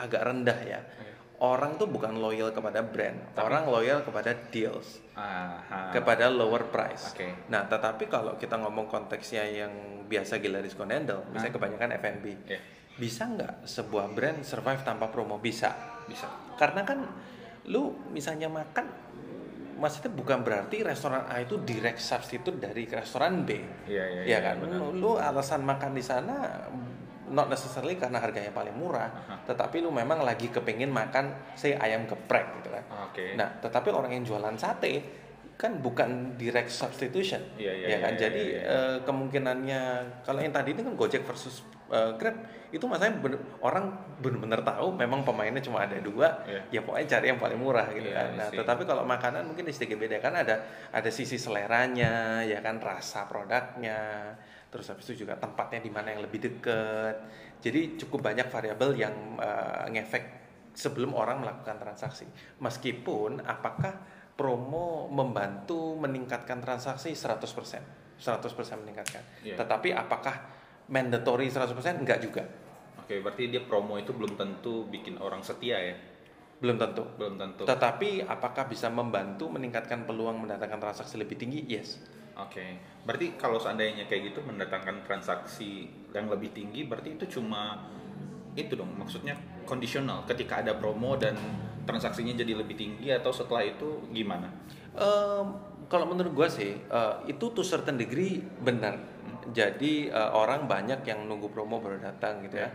agak 0.00 0.24
rendah 0.24 0.60
ya. 0.64 0.80
Orang 1.40 1.80
tuh 1.80 1.88
bukan 1.88 2.20
loyal 2.20 2.52
kepada 2.52 2.84
brand, 2.84 3.32
orang 3.40 3.64
loyal 3.64 4.04
kepada 4.04 4.36
deals 4.52 5.00
Aha. 5.16 5.88
kepada 5.88 6.28
lower 6.28 6.68
price. 6.68 7.16
Oke. 7.16 7.48
Nah, 7.48 7.64
tetapi 7.64 8.12
kalau 8.12 8.36
kita 8.36 8.60
ngomong 8.60 8.84
konteksnya 8.92 9.48
yang 9.48 10.04
biasa 10.04 10.36
gila 10.36 10.60
diskon 10.60 10.92
handle, 10.92 11.24
misalnya 11.32 11.56
kebanyakan 11.56 11.96
F&B, 11.96 12.24
Iya. 12.44 12.60
bisa 13.00 13.24
nggak 13.24 13.64
sebuah 13.64 14.12
brand 14.12 14.44
survive 14.44 14.84
tanpa 14.84 15.08
promo? 15.08 15.40
Bisa. 15.40 15.72
bisa. 16.04 16.28
Karena 16.60 16.84
kan 16.84 17.08
lu 17.72 17.88
misalnya 18.12 18.52
makan, 18.52 19.09
maksudnya 19.80 20.12
bukan 20.12 20.44
berarti 20.44 20.84
restoran 20.84 21.24
A 21.24 21.40
itu 21.40 21.56
direct 21.64 21.98
substitute 21.98 22.60
dari 22.60 22.84
restoran 22.84 23.48
B. 23.48 23.56
Iya, 23.88 24.04
iya, 24.04 24.20
Ya 24.22 24.24
iya, 24.28 24.38
kan? 24.44 24.56
benar. 24.60 24.92
Lu 24.92 25.16
alasan 25.16 25.64
makan 25.64 25.96
di 25.96 26.04
sana 26.04 26.36
not 27.30 27.46
necessarily 27.46 27.94
karena 27.94 28.18
harganya 28.18 28.50
paling 28.50 28.74
murah, 28.74 29.06
Aha. 29.06 29.34
tetapi 29.46 29.78
lu 29.80 29.94
memang 29.94 30.20
lagi 30.26 30.50
kepingin 30.50 30.90
makan 30.90 31.54
say 31.54 31.78
ayam 31.78 32.04
geprek 32.04 32.58
gitu 32.60 32.74
kan. 32.74 32.84
Oke. 33.06 33.38
Nah, 33.38 33.54
tetapi 33.62 33.88
orang 33.94 34.10
yang 34.18 34.26
jualan 34.26 34.58
sate 34.58 35.19
kan 35.60 35.76
bukan 35.76 36.40
direct 36.40 36.72
substitution, 36.72 37.36
Iya, 37.60 37.72
iya, 37.76 37.86
ya 37.92 37.96
kan? 38.00 38.12
iya, 38.16 38.20
Jadi 38.24 38.42
iya, 38.48 38.60
iya. 38.64 38.72
eh, 38.72 38.96
kemungkinannya 39.04 39.82
kalau 40.24 40.40
yang 40.40 40.56
tadi 40.56 40.72
ini 40.72 40.80
kan 40.80 40.96
Gojek 40.96 41.20
versus 41.20 41.60
eh, 41.92 42.16
Grab 42.16 42.32
itu 42.72 42.80
masanya 42.88 43.20
bener- 43.20 43.44
orang 43.60 43.92
benar-benar 44.24 44.64
tahu 44.64 44.96
memang 44.96 45.20
pemainnya 45.20 45.60
cuma 45.60 45.84
ada 45.84 46.00
dua, 46.00 46.32
Iya. 46.48 46.60
ya 46.70 46.80
pokoknya 46.80 47.06
cari 47.12 47.26
yang 47.28 47.36
paling 47.36 47.60
murah 47.60 47.92
gitu 47.92 48.08
Iya, 48.08 48.16
kan. 48.16 48.28
Nah, 48.40 48.48
see. 48.48 48.56
tetapi 48.56 48.82
kalau 48.88 49.04
makanan 49.04 49.44
mungkin 49.44 49.68
sedikit 49.68 50.00
beda 50.00 50.16
kan 50.16 50.32
ada 50.32 50.64
ada 50.88 51.10
sisi 51.12 51.36
seleranya, 51.36 52.40
ya 52.40 52.64
kan 52.64 52.80
rasa 52.80 53.28
produknya, 53.28 54.32
terus 54.72 54.88
habis 54.88 55.12
itu 55.12 55.28
juga 55.28 55.36
tempatnya 55.36 55.84
di 55.84 55.92
mana 55.92 56.16
yang 56.16 56.24
lebih 56.24 56.40
deket. 56.40 57.20
Jadi 57.60 58.00
cukup 58.00 58.24
banyak 58.24 58.48
variabel 58.48 58.96
yang 58.96 59.12
eh, 59.36 59.92
ngefek 59.92 60.24
sebelum 60.72 61.12
orang 61.12 61.44
melakukan 61.44 61.76
transaksi. 61.76 62.24
Meskipun 62.64 63.44
apakah 63.44 64.08
promo 64.40 65.04
membantu 65.12 66.00
meningkatkan 66.00 66.64
transaksi 66.64 67.12
100%. 67.12 68.16
100% 68.16 68.80
meningkatkan. 68.80 69.20
Iya. 69.44 69.60
Tetapi 69.60 69.92
apakah 69.92 70.32
mandatory 70.88 71.52
100% 71.52 72.00
enggak 72.00 72.24
juga. 72.24 72.48
Oke, 72.96 73.20
berarti 73.20 73.52
dia 73.52 73.60
promo 73.68 74.00
itu 74.00 74.16
belum 74.16 74.40
tentu 74.40 74.88
bikin 74.88 75.20
orang 75.20 75.44
setia 75.44 75.76
ya. 75.76 75.92
Belum 76.56 76.80
tentu. 76.80 77.04
Belum 77.20 77.36
tentu. 77.36 77.68
Tetapi 77.68 78.24
apakah 78.24 78.64
bisa 78.64 78.88
membantu 78.88 79.52
meningkatkan 79.52 80.08
peluang 80.08 80.40
mendatangkan 80.40 80.80
transaksi 80.88 81.20
lebih 81.20 81.36
tinggi? 81.36 81.60
Yes. 81.68 82.00
Oke. 82.40 82.80
Berarti 83.04 83.36
kalau 83.36 83.60
seandainya 83.60 84.08
kayak 84.08 84.32
gitu 84.32 84.40
mendatangkan 84.40 85.04
transaksi 85.04 85.84
yang 86.16 86.32
lebih 86.32 86.56
tinggi 86.56 86.88
berarti 86.88 87.20
itu 87.20 87.40
cuma 87.40 87.76
itu 88.56 88.74
dong 88.74 88.90
maksudnya 88.98 89.38
kondisional 89.62 90.26
ketika 90.26 90.58
ada 90.58 90.74
promo 90.74 91.14
dan 91.14 91.38
transaksinya 91.90 92.32
jadi 92.38 92.54
lebih 92.54 92.78
tinggi 92.78 93.10
atau 93.10 93.34
setelah 93.34 93.66
itu 93.66 94.06
gimana? 94.14 94.46
Um, 94.94 95.58
kalau 95.90 96.06
menurut 96.06 96.30
gue 96.30 96.48
sih 96.48 96.72
uh, 96.86 97.26
itu 97.26 97.50
to 97.50 97.66
certain 97.66 97.98
degree 97.98 98.38
benar. 98.62 98.96
Jadi 99.50 100.06
uh, 100.06 100.30
orang 100.38 100.70
banyak 100.70 101.02
yang 101.02 101.26
nunggu 101.26 101.50
promo 101.50 101.82
baru 101.82 101.98
datang 101.98 102.46
gitu 102.46 102.62
ya. 102.62 102.70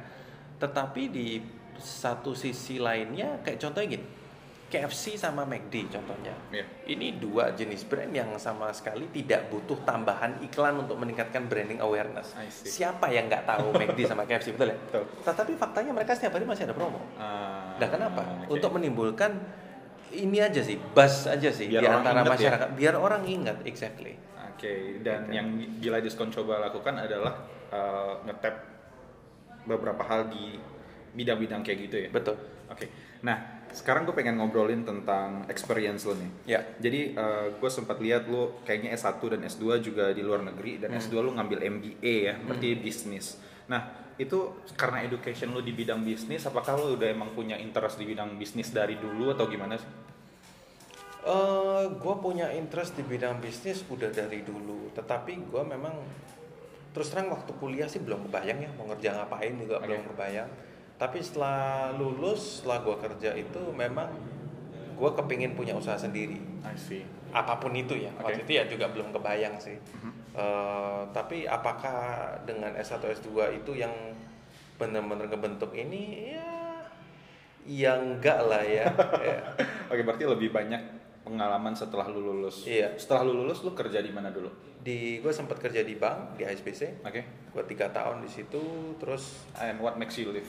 Tetapi 0.60 1.02
di 1.08 1.40
satu 1.80 2.36
sisi 2.36 2.80
lainnya 2.80 3.40
kayak 3.40 3.60
contohnya 3.64 4.00
gini. 4.00 4.06
KFC 4.66 5.14
sama 5.14 5.46
McD 5.46 5.94
contohnya. 5.94 6.34
Iya. 6.50 6.66
Ini 6.90 7.22
dua 7.22 7.54
jenis 7.54 7.86
brand 7.86 8.10
yang 8.10 8.34
sama 8.36 8.74
sekali 8.74 9.06
tidak 9.14 9.54
butuh 9.54 9.78
tambahan 9.86 10.42
iklan 10.42 10.82
untuk 10.82 10.98
meningkatkan 10.98 11.46
branding 11.46 11.78
awareness. 11.80 12.34
Siapa 12.50 13.14
yang 13.14 13.30
nggak 13.30 13.46
tahu 13.46 13.72
McD 13.72 14.10
sama 14.10 14.26
KFC 14.26 14.58
betul 14.58 14.74
ya? 14.74 14.78
Betul. 14.90 15.04
Tetapi 15.22 15.52
faktanya 15.54 15.92
mereka 15.94 16.18
setiap 16.18 16.34
hari 16.36 16.50
masih 16.50 16.66
ada 16.66 16.74
promo. 16.74 16.98
Ah, 17.16 17.78
Nah 17.78 17.88
kenapa? 17.88 18.22
oke. 18.26 18.58
Untuk 18.58 18.74
menimbulkan 18.74 19.32
ini 20.12 20.38
aja 20.42 20.62
sih, 20.62 20.82
buzz 20.82 21.28
aja 21.28 21.50
sih 21.54 21.70
Biar 21.70 21.82
di 21.82 21.88
antara 21.88 22.24
ya? 22.24 22.30
masyarakat, 22.30 22.70
biar 22.74 22.96
orang 22.98 23.22
ingat 23.28 23.62
exactly. 23.68 24.18
Oke, 24.56 25.04
dan 25.04 25.28
yang 25.30 25.52
gila 25.78 26.00
diskon 26.00 26.32
coba 26.32 26.64
lakukan 26.64 26.96
adalah 26.96 27.44
uh, 27.70 28.24
ngetap 28.24 28.56
beberapa 29.68 30.00
hal 30.02 30.32
di 30.32 30.56
bidang-bidang 31.12 31.62
kayak 31.62 31.80
gitu 31.86 31.96
ya. 32.08 32.10
Betul. 32.10 32.40
Oke, 32.66 32.90
nah 33.22 33.55
sekarang 33.76 34.08
gue 34.08 34.16
pengen 34.16 34.40
ngobrolin 34.40 34.88
tentang 34.88 35.44
experience 35.52 36.08
lo 36.08 36.16
nih. 36.16 36.32
Ya. 36.48 36.64
Jadi 36.80 37.12
gue 37.60 37.70
sempat 37.70 38.00
lihat 38.00 38.32
lo 38.32 38.64
kayaknya 38.64 38.96
S1 38.96 39.20
dan 39.20 39.42
S2 39.44 39.84
juga 39.84 40.16
di 40.16 40.24
luar 40.24 40.48
negeri 40.48 40.80
dan 40.80 40.96
S2 40.96 41.20
lo 41.20 41.36
ngambil 41.36 41.60
MBA 41.60 42.16
ya, 42.32 42.36
berarti 42.40 42.80
bisnis. 42.80 43.36
Nah 43.68 44.08
itu 44.16 44.64
karena 44.80 45.04
education 45.04 45.52
lo 45.52 45.60
di 45.60 45.76
bidang 45.76 46.00
bisnis, 46.08 46.48
apakah 46.48 46.80
lo 46.80 46.96
udah 46.96 47.12
emang 47.12 47.36
punya 47.36 47.60
interest 47.60 48.00
di 48.00 48.08
bidang 48.08 48.40
bisnis 48.40 48.72
dari 48.72 48.96
dulu 48.96 49.36
atau 49.36 49.44
gimana 49.52 49.76
sih? 49.76 49.92
Eh, 51.26 51.84
gue 51.90 52.16
punya 52.22 52.54
interest 52.54 52.96
di 52.96 53.04
bidang 53.04 53.42
bisnis 53.42 53.84
udah 53.90 54.14
dari 54.14 54.46
dulu, 54.46 54.94
tetapi 54.96 55.52
gue 55.52 55.64
memang 55.68 56.00
terus 56.96 57.12
terang 57.12 57.28
waktu 57.28 57.52
kuliah 57.60 57.92
sih 57.92 58.00
belum 58.00 58.32
kebayang 58.32 58.64
ya 58.64 58.70
mau 58.80 58.88
ngerja 58.88 59.20
ngapain 59.20 59.52
juga 59.60 59.84
Oke. 59.84 59.90
belum 59.90 60.02
kebayang. 60.16 60.50
Tapi 60.96 61.20
setelah 61.20 61.92
lulus, 61.92 62.64
setelah 62.64 62.80
gue 62.82 62.96
kerja 62.98 63.36
itu 63.36 63.62
memang 63.72 64.08
gue 64.96 65.12
kepingin 65.12 65.52
punya 65.54 65.76
usaha 65.76 65.96
sendiri. 65.96 66.40
I 66.64 66.76
see. 66.76 67.04
apa 67.36 67.60
pun 67.60 67.76
itu 67.76 68.00
ya 68.00 68.08
Oke. 68.16 68.32
waktu 68.32 68.48
itu 68.48 68.52
ya 68.56 68.64
juga 68.64 68.88
belum 68.88 69.12
kebayang 69.12 69.60
sih 69.60 69.76
Eh, 70.36 71.02
tapi 71.12 71.44
apakah 71.44 72.32
dengan 72.44 72.72
S1 72.76 73.00
S2 73.00 73.32
itu 73.56 73.72
yang 73.76 73.92
benar-benar 74.76 75.28
ngebentuk 75.28 75.72
ini 75.72 76.32
ya 76.32 76.48
ya 77.64 77.92
enggak 77.96 78.40
lah 78.44 78.60
ya, 78.60 78.84
Ya. 79.32 79.40
Oke, 79.88 80.04
berarti 80.04 80.28
lebih 80.28 80.52
banyak 80.52 80.80
pengalaman 81.24 81.72
setelah 81.72 82.08
lu 82.08 82.20
lulus. 82.22 82.64
Iya. 82.64 82.96
Setelah 82.96 83.24
lu 83.24 83.44
lulus, 83.44 83.64
lu 83.64 83.72
kerja 83.72 84.00
di 84.00 84.12
mana 84.12 84.32
dulu? 84.32 84.52
di 84.80 85.18
gue 85.18 85.34
sempat 85.34 85.58
kerja 85.58 85.82
di 85.82 85.98
bank 85.98 86.38
di 86.38 86.46
HSBC 86.46 87.02
Oke. 87.02 87.26
gue 87.50 87.64
tiga 87.66 87.90
tahun 87.90 88.22
di 88.22 88.30
situ 88.30 88.62
terus 89.02 89.50
And 89.58 89.82
what 89.82 89.98
makes 89.98 90.14
you 90.16 90.30
leave? 90.30 90.46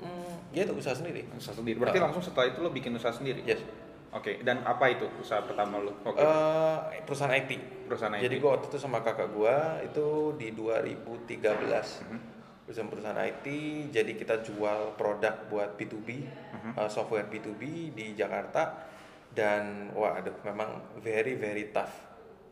Hmm, 0.00 0.50
ya 0.50 0.62
itu 0.62 0.72
usaha 0.72 0.92
sendiri 0.92 1.22
Usaha 1.32 1.52
sendiri. 1.52 1.76
Berarti 1.76 1.96
Ah. 1.96 2.04
langsung 2.04 2.20
setelah 2.20 2.48
itu 2.48 2.58
lu 2.58 2.70
bikin 2.70 2.92
usaah 2.92 3.12
sendiri? 3.12 3.40
yes 3.44 3.62
Oke, 4.10 4.42
dan 4.42 4.66
apa 4.66 4.90
itu 4.90 5.06
usaha 5.16 5.38
pertama 5.38 5.78
lu? 5.78 5.94
Oke. 6.02 6.18
Eh, 6.18 6.76
perusahaan 7.00 7.30
IT 7.30 7.54
Perusahaan 7.86 8.10
IT. 8.12 8.22
jadi 8.24 8.36
gue 8.36 8.50
waktu 8.50 8.66
itu 8.66 8.74
sama 8.76 8.98
kakak 9.00 9.30
gue 9.30 9.54
itu 9.84 10.06
di 10.34 10.48
2013 10.50 12.02
Mhm. 12.02 12.18
perusahaan 12.64 12.88
perusahaan 12.88 13.20
IT 13.20 13.46
jadi 13.88 14.12
kita 14.12 14.42
jual 14.42 14.94
produk 14.94 15.46
buat 15.46 15.74
B2B 15.74 16.08
Mhm. 16.26 16.70
uh, 16.74 16.86
software 16.88 17.26
B2B 17.26 17.62
di 17.92 18.14
Jakarta 18.14 18.82
dan 19.30 19.90
wah 19.92 20.14
aduh 20.16 20.34
memang 20.42 20.74
very 20.98 21.34
very 21.36 21.70
tough 21.70 21.94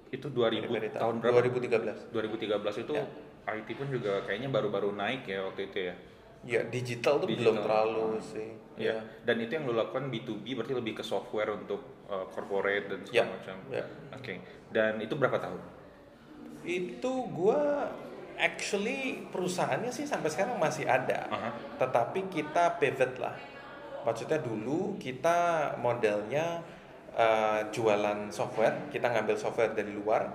itu 0.08 0.26
2000 0.28 0.62
Very, 0.64 0.70
very 0.78 0.88
tough. 0.88 1.02
tahun 1.02 1.14
berapa? 1.18 1.42
2013 1.44 1.98
2013 2.08 2.78
itu 2.78 2.94
Ya. 2.94 3.06
IT 3.50 3.68
pun 3.74 3.88
juga 3.88 4.22
kayaknya 4.22 4.46
baru-baru 4.48 4.92
naik 4.92 5.24
ya 5.24 5.42
waktu 5.42 5.66
itu 5.66 5.78
ya. 5.82 5.94
Ya 6.42 6.62
digital 6.64 7.18
tuh 7.18 7.26
Digital. 7.26 7.54
belum 7.54 7.56
terlalu 7.62 8.06
sih 8.20 8.50
Iya. 8.78 8.94
ya 8.94 8.98
Dan 9.26 9.42
itu 9.42 9.50
yang 9.52 9.66
lu 9.66 9.74
lakukan 9.74 10.06
B2B 10.06 10.54
berarti 10.54 10.70
lebih 10.72 10.94
ke 10.94 11.02
software 11.02 11.50
untuk 11.50 11.82
uh, 12.06 12.30
corporate 12.30 12.86
dan 12.86 13.00
Ya, 13.04 13.26
segala 13.26 13.34
macam. 13.34 13.56
ya. 13.68 13.84
Oke. 14.12 14.34
Dan 14.68 14.98
itu 14.98 15.14
berapa 15.14 15.34
tahun? 15.36 15.60
itu 16.60 17.12
gua 17.30 17.86
actually 18.36 19.24
perusahaannya 19.28 19.88
sih 19.88 20.04
sampai 20.04 20.28
sekarang 20.28 20.58
masih 20.58 20.84
ada 20.84 21.26
Aha. 21.26 21.50
tetapi 21.76 22.28
kita 22.28 22.76
pivot 22.76 23.16
lah 23.16 23.34
maksudnya 24.02 24.38
dulu 24.38 24.94
kita 24.96 25.36
modelnya 25.76 26.62
uh, 27.12 27.66
jualan 27.68 28.28
software 28.28 28.86
kita 28.88 29.06
ngambil 29.08 29.34
software 29.34 29.72
dari 29.72 29.90
luar 29.90 30.28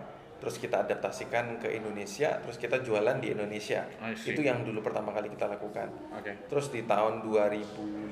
terus 0.43 0.59
kita 0.59 0.83
adaptasikan 0.83 1.55
ke 1.63 1.71
Indonesia 1.71 2.35
terus 2.43 2.59
kita 2.59 2.83
jualan 2.83 3.15
di 3.23 3.31
Indonesia. 3.31 3.87
Itu 4.35 4.43
yang 4.43 4.67
dulu 4.67 4.83
pertama 4.83 5.15
kali 5.15 5.31
kita 5.31 5.47
lakukan. 5.47 5.87
Oke. 6.19 6.35
terus 6.51 6.67
di 6.67 6.83
tahun 6.83 7.23
2015 7.23 8.11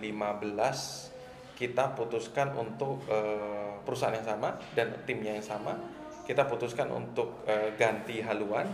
kita 1.59 1.93
putuskan 1.93 2.55
untuk 2.55 3.03
uh, 3.11 3.83
perusahaan 3.83 4.15
yang 4.15 4.25
sama 4.25 4.55
dan 4.73 5.03
timnya 5.03 5.35
yang 5.35 5.45
sama 5.45 5.75
kita 6.23 6.47
putuskan 6.47 6.87
untuk 6.89 7.43
uh, 7.45 7.75
ganti 7.75 8.23
haluan 8.23 8.65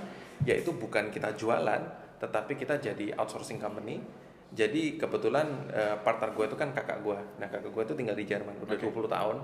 yaitu 0.46 0.72
bukan 0.78 1.10
kita 1.10 1.34
jualan 1.34 1.82
tetapi 2.22 2.54
kita 2.54 2.78
jadi 2.78 3.18
outsourcing 3.18 3.58
company 3.58 4.00
jadi 4.48 4.96
kebetulan 4.96 5.68
uh, 5.70 6.00
partner 6.02 6.32
gue 6.32 6.46
itu 6.48 6.56
kan 6.56 6.72
kakak 6.72 7.04
gue 7.04 7.20
nah 7.38 7.48
kakak 7.52 7.68
gue 7.68 7.84
itu 7.84 7.94
tinggal 8.00 8.16
di 8.16 8.24
Jerman 8.24 8.56
udah 8.64 8.80
Oke. 8.80 8.88
20 8.88 9.12
tahun 9.12 9.36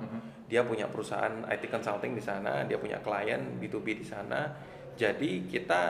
dia 0.47 0.61
punya 0.63 0.87
perusahaan 0.87 1.43
IT 1.49 1.67
consulting 1.67 2.15
di 2.15 2.23
sana 2.23 2.63
dia 2.63 2.79
punya 2.79 3.03
klien 3.03 3.59
B2B 3.59 3.99
di 3.99 4.05
sana 4.07 4.47
jadi 4.95 5.31
kita 5.49 5.81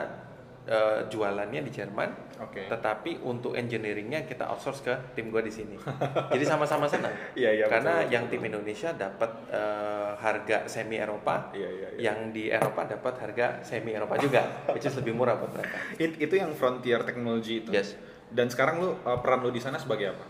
uh, 0.66 1.00
jualannya 1.06 1.60
di 1.62 1.70
Jerman 1.70 2.10
Oke. 2.42 2.66
tetapi 2.66 3.22
untuk 3.22 3.54
engineeringnya 3.54 4.26
kita 4.26 4.50
outsource 4.50 4.82
ke 4.82 4.94
tim 5.14 5.30
gue 5.30 5.38
di 5.44 5.52
sini. 5.54 5.78
Jadi 6.34 6.42
sama-sama 6.42 6.90
senang. 6.90 7.14
Iya, 7.38 7.62
iya, 7.62 7.64
Karena 7.70 8.02
betul, 8.02 8.10
yang 8.10 8.24
betul. 8.26 8.32
tim 8.34 8.42
Indonesia 8.50 8.90
dapat 8.90 9.30
eh, 9.54 10.10
harga 10.18 10.58
semi 10.66 10.98
Eropa, 10.98 11.54
Iya, 11.54 11.68
iya, 11.70 11.88
iya. 11.94 12.00
yang 12.10 12.34
di 12.34 12.50
Eropa 12.50 12.90
dapat 12.90 13.14
harga 13.22 13.62
semi 13.62 13.94
Eropa 13.94 14.18
juga, 14.18 14.66
which 14.74 14.82
is 14.82 14.98
lebih 14.98 15.14
murah 15.14 15.38
buat 15.38 15.54
mereka. 15.54 15.78
It- 15.94 16.18
itu 16.18 16.34
yang 16.34 16.50
frontier 16.58 17.06
technology 17.06 17.62
itu. 17.62 17.70
Yes. 17.70 17.94
Dan 18.32 18.48
sekarang 18.48 18.80
lu 18.80 18.90
uh, 19.04 19.18
peran 19.20 19.44
lu 19.44 19.52
di 19.52 19.60
sana 19.60 19.76
sebagai 19.76 20.16
apa? 20.16 20.24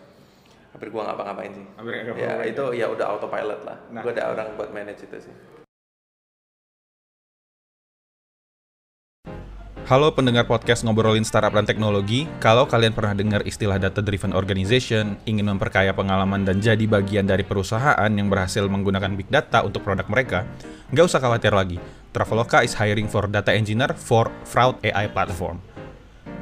Hampir 0.75 0.91
gua 0.91 1.07
nggak 1.07 1.17
apa-ngapain 1.21 1.53
sih. 1.55 1.67
Hampir 1.79 1.93
nggak 2.03 2.19
Ya 2.19 2.33
itu 2.43 2.65
ya 2.75 2.87
udah 2.91 3.07
autopilot 3.15 3.61
lah. 3.63 3.79
Nah. 3.95 4.03
Gua 4.03 4.11
ada 4.11 4.35
orang 4.35 4.59
buat 4.59 4.75
manage 4.75 5.07
itu 5.07 5.31
sih. 5.31 5.35
Halo 9.85 10.17
pendengar 10.17 10.49
podcast 10.49 10.81
ngobrolin 10.81 11.29
startup 11.29 11.53
dan 11.53 11.69
teknologi. 11.69 12.25
Kalau 12.41 12.65
kalian 12.65 12.97
pernah 12.97 13.13
dengar 13.13 13.45
istilah 13.45 13.77
data 13.77 14.01
driven 14.01 14.33
organization, 14.33 15.21
ingin 15.29 15.45
memperkaya 15.45 15.93
pengalaman 15.93 16.41
dan 16.41 16.57
jadi 16.57 16.89
bagian 16.89 17.29
dari 17.29 17.45
perusahaan 17.45 18.09
yang 18.09 18.33
berhasil 18.33 18.65
menggunakan 18.65 19.13
big 19.13 19.29
data 19.29 19.61
untuk 19.61 19.85
produk 19.85 20.09
mereka, 20.09 20.49
nggak 20.89 21.05
usah 21.05 21.21
khawatir 21.21 21.53
lagi. 21.53 21.77
Traveloka 22.17 22.65
is 22.65 22.73
hiring 22.73 23.13
for 23.13 23.29
data 23.29 23.53
engineer 23.53 23.93
for 23.93 24.33
fraud 24.49 24.81
AI 24.81 25.05
platform. 25.13 25.61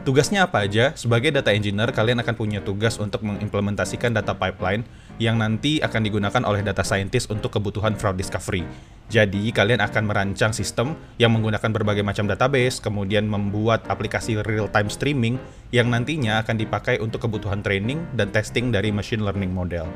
Tugasnya 0.02 0.50
apa 0.50 0.66
aja? 0.66 0.90
Sebagai 0.98 1.30
data 1.30 1.54
engineer, 1.54 1.94
kalian 1.94 2.18
akan 2.26 2.34
punya 2.34 2.58
tugas 2.58 2.98
untuk 2.98 3.22
mengimplementasikan 3.22 4.10
data 4.10 4.34
pipeline 4.34 4.82
yang 5.22 5.38
nanti 5.38 5.78
akan 5.78 6.02
digunakan 6.02 6.42
oleh 6.42 6.58
data 6.58 6.82
scientist 6.82 7.30
untuk 7.30 7.54
kebutuhan 7.54 7.94
fraud 7.94 8.18
discovery. 8.18 8.66
Jadi, 9.06 9.54
kalian 9.54 9.78
akan 9.78 10.02
merancang 10.10 10.50
sistem 10.50 10.98
yang 11.22 11.30
menggunakan 11.30 11.70
berbagai 11.70 12.02
macam 12.02 12.26
database, 12.26 12.82
kemudian 12.82 13.30
membuat 13.30 13.86
aplikasi 13.86 14.42
real-time 14.42 14.90
streaming 14.90 15.38
yang 15.70 15.86
nantinya 15.86 16.42
akan 16.42 16.58
dipakai 16.58 16.98
untuk 16.98 17.22
kebutuhan 17.22 17.62
training 17.62 18.02
dan 18.18 18.34
testing 18.34 18.74
dari 18.74 18.90
machine 18.90 19.22
learning 19.22 19.54
model. 19.54 19.86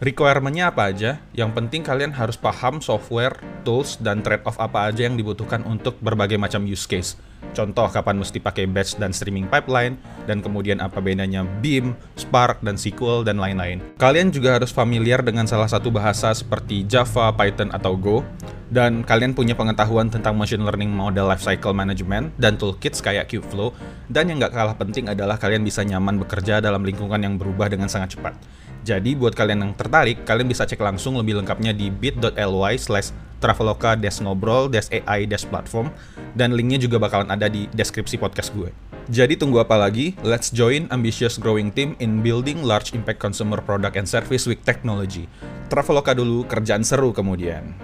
Requirement-nya 0.00 0.72
apa 0.72 0.88
aja? 0.88 1.20
Yang 1.36 1.60
penting 1.60 1.84
kalian 1.84 2.16
harus 2.16 2.40
paham 2.40 2.80
software, 2.80 3.36
tools, 3.68 4.00
dan 4.00 4.24
trade-off 4.24 4.56
apa 4.56 4.88
aja 4.88 5.04
yang 5.04 5.20
dibutuhkan 5.20 5.60
untuk 5.68 6.00
berbagai 6.00 6.40
macam 6.40 6.64
use 6.64 6.88
case. 6.88 7.20
Contoh 7.50 7.90
kapan 7.90 8.16
mesti 8.20 8.38
pakai 8.38 8.70
batch 8.70 8.96
dan 9.02 9.10
streaming 9.10 9.50
pipeline, 9.50 9.98
dan 10.24 10.38
kemudian 10.38 10.78
apa 10.78 11.02
bedanya 11.02 11.42
Beam, 11.42 11.98
Spark, 12.14 12.62
dan 12.62 12.78
SQL, 12.78 13.26
dan 13.26 13.42
lain-lain. 13.42 13.82
Kalian 13.98 14.30
juga 14.30 14.56
harus 14.56 14.70
familiar 14.70 15.18
dengan 15.20 15.44
salah 15.50 15.66
satu 15.66 15.90
bahasa 15.90 16.30
seperti 16.30 16.86
Java, 16.86 17.34
Python, 17.34 17.74
atau 17.74 17.98
Go, 17.98 18.22
dan 18.70 19.02
kalian 19.02 19.34
punya 19.34 19.58
pengetahuan 19.58 20.06
tentang 20.08 20.38
machine 20.38 20.62
learning 20.62 20.94
model 20.94 21.26
lifecycle 21.26 21.74
management 21.74 22.30
dan 22.38 22.54
toolkits 22.54 23.02
kayak 23.02 23.26
Kubeflow, 23.26 23.74
dan 24.06 24.30
yang 24.30 24.38
nggak 24.38 24.54
kalah 24.54 24.78
penting 24.78 25.10
adalah 25.10 25.34
kalian 25.36 25.66
bisa 25.66 25.82
nyaman 25.82 26.22
bekerja 26.22 26.62
dalam 26.62 26.86
lingkungan 26.86 27.18
yang 27.18 27.34
berubah 27.34 27.66
dengan 27.66 27.90
sangat 27.90 28.14
cepat. 28.14 28.38
Jadi 28.80 29.12
buat 29.12 29.36
kalian 29.36 29.60
yang 29.60 29.72
tertarik, 29.76 30.24
kalian 30.24 30.48
bisa 30.48 30.64
cek 30.64 30.80
langsung 30.80 31.20
lebih 31.20 31.36
lengkapnya 31.36 31.76
di 31.76 31.92
bit.ly 31.92 32.74
slash 32.80 33.12
traveloka 33.40 33.96
ngobrol 34.20 34.68
ai 35.08 35.24
platform 35.28 35.88
dan 36.36 36.52
linknya 36.52 36.76
juga 36.76 37.00
bakalan 37.00 37.28
ada 37.32 37.48
di 37.48 37.68
deskripsi 37.72 38.20
podcast 38.20 38.52
gue. 38.56 38.72
Jadi 39.10 39.36
tunggu 39.36 39.60
apa 39.60 39.74
lagi? 39.76 40.16
Let's 40.24 40.52
join 40.52 40.86
ambitious 40.88 41.40
growing 41.40 41.72
team 41.72 41.96
in 41.98 42.24
building 42.24 42.62
large 42.64 42.92
impact 42.96 43.20
consumer 43.20 43.58
product 43.60 43.96
and 43.96 44.06
service 44.08 44.44
with 44.48 44.60
technology. 44.64 45.28
Traveloka 45.68 46.16
dulu, 46.16 46.46
kerjaan 46.46 46.84
seru 46.84 47.10
kemudian. 47.10 47.76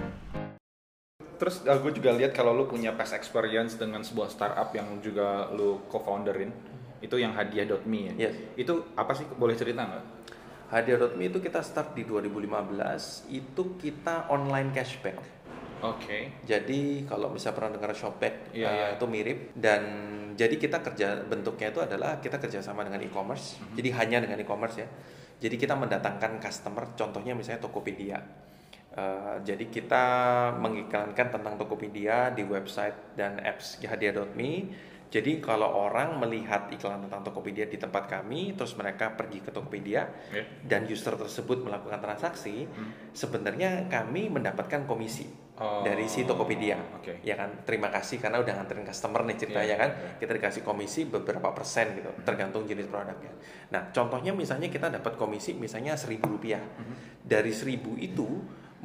Terus 1.37 1.61
uh, 1.69 1.77
gue 1.77 1.93
juga 1.93 2.17
lihat 2.17 2.33
kalau 2.33 2.55
lu 2.57 2.65
punya 2.65 2.95
past 2.97 3.13
experience 3.13 3.77
dengan 3.77 4.01
sebuah 4.01 4.33
startup 4.33 4.73
yang 4.73 4.97
juga 5.05 5.51
lu 5.53 5.85
co-founderin, 5.91 6.49
itu 7.03 7.15
yang 7.21 7.37
hadiah.me 7.37 8.13
ya. 8.13 8.29
Yes. 8.29 8.35
Itu 8.57 8.89
apa 8.97 9.13
sih? 9.13 9.27
Boleh 9.37 9.53
cerita 9.53 9.85
nggak? 9.85 10.03
Hadiah.me 10.67 11.31
itu 11.31 11.39
kita 11.39 11.63
start 11.63 11.95
di 11.95 12.03
2015, 12.03 13.31
itu 13.31 13.63
kita 13.79 14.27
online 14.27 14.75
cashback. 14.75 15.15
Oke. 15.79 16.41
Jadi 16.43 17.05
kalau 17.05 17.29
bisa 17.31 17.53
pernah 17.53 17.77
dengar 17.77 17.93
Shopback 17.93 18.49
Iya, 18.51 18.65
eh, 18.65 18.73
iya. 18.73 18.87
itu 18.97 19.05
mirip 19.05 19.53
dan 19.53 19.83
jadi 20.33 20.57
kita 20.57 20.81
kerja 20.81 21.21
bentuknya 21.25 21.69
itu 21.69 21.81
adalah 21.81 22.17
kita 22.17 22.41
kerjasama 22.41 22.81
dengan 22.81 23.01
e-commerce. 23.05 23.61
Mhm. 23.61 23.75
Jadi 23.77 23.89
hanya 23.93 24.17
dengan 24.25 24.37
e-commerce 24.41 24.77
ya. 24.81 24.87
Jadi 25.37 25.55
kita 25.55 25.77
mendatangkan 25.77 26.41
customer, 26.41 26.97
contohnya 26.97 27.37
misalnya 27.37 27.61
Tokopedia. 27.61 28.17
Eh, 28.97 29.35
jadi 29.45 29.65
kita 29.69 30.05
mengiklankan 30.57 31.27
tentang 31.29 31.53
Tokopedia 31.61 32.33
di 32.33 32.41
website 32.41 33.13
dan 33.13 33.37
apps 33.37 33.77
hadiah.me. 33.85 34.51
Jadi 35.07 35.39
kalau 35.39 35.87
orang 35.87 36.19
melihat 36.19 36.67
iklan 36.67 36.99
tentang 37.07 37.23
Tokopedia 37.23 37.63
di 37.63 37.79
tempat 37.79 38.11
kami, 38.11 38.51
terus 38.53 38.75
mereka 38.75 39.15
pergi 39.15 39.39
ke 39.39 39.49
Tokopedia 39.49 40.03
Ya. 40.29 40.43
dan 40.67 40.83
user 40.83 41.15
tersebut 41.15 41.63
melakukan 41.63 41.97
transaksi, 41.97 42.67
sebenarnya 43.11 43.87
kami 43.87 44.27
mendapatkan 44.27 44.83
komisi 44.83 45.31
Oh, 45.57 45.81
dari 45.81 46.05
si 46.05 46.21
Tokopedia. 46.21 46.77
oke. 46.93 47.23
Ya 47.25 47.33
kan, 47.33 47.49
terima 47.65 47.89
kasih 47.89 48.21
karena 48.21 48.37
udah 48.37 48.53
nganterin 48.53 48.85
customer 48.85 49.25
nih 49.25 49.37
ceritanya 49.39 49.65
Iya, 49.65 49.75
kan. 49.79 49.89
iya. 49.89 50.09
Kita 50.21 50.31
dikasih 50.35 50.61
komisi 50.61 51.09
beberapa 51.09 51.49
persen 51.49 51.97
gitu, 51.97 52.13
tergantung 52.21 52.69
jenis 52.69 52.85
produknya. 52.85 53.33
Nah, 53.73 53.89
contohnya 53.89 54.37
misalnya 54.37 54.69
kita 54.69 54.93
dapat 54.93 55.17
komisi 55.17 55.57
misalnya 55.57 55.97
seribu 55.97 56.29
rupiah. 56.29 56.61
Dari 57.23 57.49
seribu 57.49 57.97
itu 57.97 58.27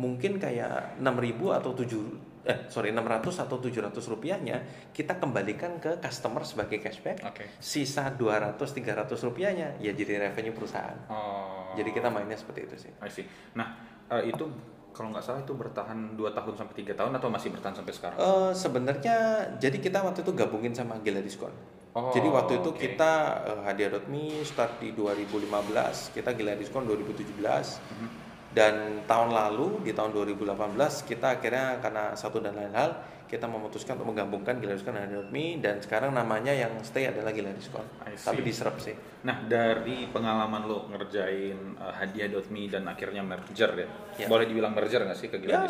mungkin 0.01 0.41
kayak 0.41 0.97
6000 0.97 1.53
atau 1.53 1.77
7 1.77 2.32
eh 2.43 2.67
sorry 2.67 2.91
600 2.91 3.47
atau 3.47 3.57
700 3.63 3.95
rupiahnya 3.95 4.91
kita 4.91 5.23
kembalikan 5.23 5.79
ke 5.79 6.03
customer 6.03 6.43
sebagai 6.43 6.83
cashback. 6.83 7.23
Oke. 7.23 7.47
Sisa 7.63 8.11
200 8.11 8.59
300 8.59 9.15
rupiahnya 9.15 9.79
ya 9.79 9.95
jadi 9.95 10.27
revenue 10.27 10.51
perusahaan. 10.51 10.99
Oh. 11.07 11.71
Jadi 11.79 11.95
kita 11.95 12.11
mainnya 12.11 12.35
seperti 12.35 12.67
itu 12.67 12.77
sih. 12.89 12.93
I 12.99 13.11
see. 13.11 13.25
Nah, 13.55 13.79
eh, 14.11 14.35
itu 14.35 14.45
kalau 14.93 15.09
nggak 15.15 15.25
salah 15.25 15.41
itu 15.41 15.55
bertahan 15.55 16.19
2 16.19 16.37
tahun 16.37 16.55
sampai 16.59 16.75
3 16.83 16.93
tahun 16.99 17.13
atau 17.17 17.29
masih 17.31 17.49
bertahan 17.55 17.79
sampai 17.79 17.95
sekarang? 17.95 18.19
Eh, 18.19 18.53
sebenarnya 18.53 19.17
jadi 19.63 19.79
kita 19.79 20.03
waktu 20.03 20.27
itu 20.27 20.33
gabungin 20.35 20.75
sama 20.75 20.99
Gila 21.01 21.23
Diskon. 21.23 21.55
Oh, 21.93 22.09
jadi 22.09 22.25
waktu 22.33 22.65
itu 22.65 22.71
oke. 22.73 22.81
kita 22.81 23.13
eh, 23.45 23.61
hadiah.me 23.69 24.41
start 24.43 24.81
di 24.81 24.97
2015, 24.97 26.11
kita 26.17 26.33
Gila 26.35 26.57
Diskon 26.57 26.89
2017. 26.89 27.79
Mhm. 27.79 28.22
Dan 28.53 29.05
tahun 29.09 29.33
lalu 29.33 29.81
di 29.81 29.97
tahun 29.97 30.13
2018 30.13 30.77
kita 31.09 31.41
akhirnya 31.41 31.81
karena 31.81 32.13
satu 32.13 32.37
dan 32.45 32.53
lain 32.53 32.73
hal 32.77 32.91
kita 33.25 33.49
memutuskan 33.49 33.97
untuk 33.97 34.13
menggabungkan 34.13 34.61
Gila 34.61 34.77
Diskon 34.77 34.93
dan 34.93 35.09
hadiah.me 35.09 35.57
dan 35.65 35.81
sekarang 35.81 36.13
namanya 36.13 36.53
yang 36.53 36.77
stay 36.85 37.09
adalah 37.09 37.33
Gila 37.33 37.49
Diskon. 37.57 37.81
I 38.05 38.13
see. 38.13 38.29
Tapi 38.29 38.45
diserap 38.45 38.77
sih. 38.77 38.93
Nah, 39.25 39.49
dari 39.49 40.05
pengalaman 40.13 40.69
lo 40.69 40.85
ngerjain 40.93 41.81
uh, 41.81 41.97
hadiah.me 41.97 42.69
dan 42.69 42.85
akhirnya 42.85 43.25
merger 43.25 43.73
ya, 43.73 43.89
Ya. 44.21 44.29
boleh 44.29 44.45
dibilang 44.45 44.77
merger 44.77 45.01
nggak 45.09 45.17
sih 45.17 45.33
ke 45.33 45.41
Gila 45.41 45.49
Ya, 45.49 45.65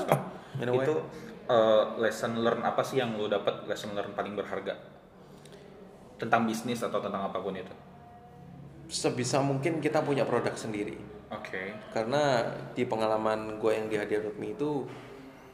way. 0.75 0.83
Itu 0.83 1.07
uh, 1.47 1.95
lesson 2.03 2.43
learn 2.43 2.67
apa 2.67 2.83
sih 2.83 2.99
yang 2.99 3.15
lo 3.15 3.31
dapat 3.31 3.63
lesson 3.71 3.95
learn 3.95 4.11
paling 4.11 4.35
berharga 4.35 4.75
tentang 6.19 6.43
bisnis 6.51 6.83
atau 6.83 6.99
tentang 6.99 7.31
apa 7.31 7.39
pun 7.39 7.55
itu? 7.55 7.71
Sebisa 8.91 9.39
mungkin 9.39 9.79
kita 9.79 10.03
punya 10.03 10.27
produk 10.27 10.59
sendiri. 10.59 10.99
Oke. 11.33 11.73
karena 11.97 12.45
di 12.77 12.85
pengalaman 12.85 13.57
gue 13.57 13.73
yang 13.73 13.89
di 13.89 13.97
hadiah.me 13.97 14.53
itu 14.53 14.85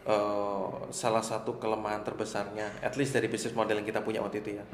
eh, 0.08 0.68
salah 0.90 1.22
satu 1.22 1.60
kelemahan 1.62 2.02
terbesarnya 2.02 2.82
at 2.82 2.98
least 2.98 3.14
dari 3.14 3.30
bisnis 3.30 3.54
model 3.54 3.78
yang 3.78 3.86
kita 3.86 4.02
punya 4.02 4.18
waktu 4.24 4.42
itu 4.42 4.58
ya. 4.58 4.64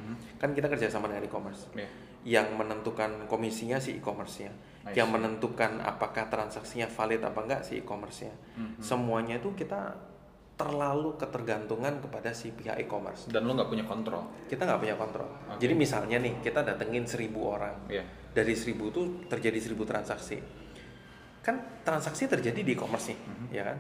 Kan 0.41 0.57
kita 0.57 0.71
kerjasama 0.71 1.11
dengan 1.11 1.27
e-commerce. 1.29 1.69
Iya. 1.77 1.89
yang 2.25 2.57
menentukan 2.57 3.29
komisinya 3.29 3.77
si 3.77 4.01
e-commerce-nya. 4.01 4.49
Yang 4.97 5.09
menentukan 5.13 5.85
apakah 5.85 6.33
transaksinya 6.33 6.89
valid 6.89 7.21
apa 7.21 7.37
enggak 7.37 7.61
si 7.69 7.85
e-commerce-nya. 7.85 8.33
Semuanya 8.81 9.37
itu 9.37 9.53
kita 9.53 9.93
terlalu 10.57 11.19
ketergantungan 11.21 12.01
kepada 12.01 12.33
si 12.33 12.55
pihak 12.55 12.81
e-commerce. 12.81 13.29
Dan 13.29 13.45
lo 13.45 13.53
nggak 13.53 13.69
punya 13.69 13.85
kontrol. 13.85 14.25
kita 14.49 14.65
nggak 14.65 14.81
punya 14.81 14.97
kontrol. 14.97 15.29
Oke. 15.29 15.61
jadi 15.61 15.75
misalnya 15.77 16.17
nih 16.23 16.41
kita 16.41 16.65
datengin 16.65 17.05
seribu 17.05 17.53
orang. 17.53 17.77
Iya. 17.93 18.09
dari 18.35 18.55
seribu 18.57 18.91
itu 18.91 19.03
terjadi 19.31 19.59
seribu 19.63 19.87
transaksi 19.87 20.64
kan 21.45 21.57
transaksi 21.83 22.25
terjadi 22.25 22.57
di 22.59 22.73
e-commerce 22.73 23.13
nih 23.13 23.19
Mhm. 23.21 23.47
ya 23.53 23.63
kan 23.63 23.77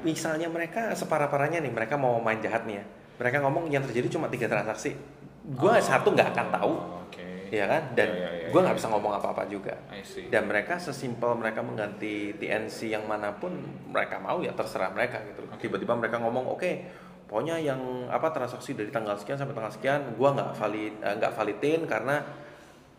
misalnya 0.00 0.48
mereka 0.48 0.94
separah-parahnya 0.94 1.60
nih 1.60 1.68
mereka 1.68 1.94
mau 1.94 2.16
main 2.18 2.38
jahat 2.38 2.64
nih 2.64 2.80
ya 2.80 2.84
mereka 3.18 3.36
ngomong 3.40 3.68
yang 3.68 3.82
terjadi 3.82 4.08
cuma 4.08 4.26
tiga 4.26 4.46
transaksi 4.46 4.96
gue 5.42 5.74
satu 5.78 6.08
nggak 6.10 6.30
akan 6.30 6.46
tahu 6.50 6.72
Oh, 6.72 7.02
Oke. 7.04 7.50
ya 7.50 7.66
kan 7.66 7.82
dan 7.92 8.08
Iya, 8.08 8.16
iya, 8.16 8.30
iya, 8.30 8.48
gue 8.48 8.54
iya. 8.54 8.64
nggak 8.64 8.76
bisa 8.78 8.88
ngomong 8.88 9.12
apa-apa 9.12 9.42
juga 9.46 9.74
I 9.90 10.00
see. 10.00 10.30
dan 10.30 10.46
mereka 10.46 10.78
sesimpel 10.78 11.34
mereka 11.34 11.60
mengganti 11.60 12.32
TNC 12.34 12.88
yang 12.88 13.04
mana 13.04 13.34
pun 13.34 13.52
mereka 13.84 14.16
mau 14.16 14.38
ya 14.38 14.54
terserah 14.54 14.88
mereka 14.88 15.20
gitu 15.26 15.42
tiba-tiba 15.58 15.92
mereka 15.92 16.16
ngomong 16.16 16.48
oke 16.48 16.70
pokoknya 17.26 17.58
yang 17.58 17.78
apa 18.06 18.30
transaksi 18.30 18.72
dari 18.72 18.88
tanggal 18.88 19.14
sekian 19.14 19.36
sampai 19.36 19.52
tanggal 19.52 19.70
sekian 19.70 20.00
gua 20.14 20.32
nggak 20.32 20.50
valid 20.54 20.94
eh, 20.98 21.14
nggak 21.14 21.32
validin 21.32 21.80
karena 21.84 22.16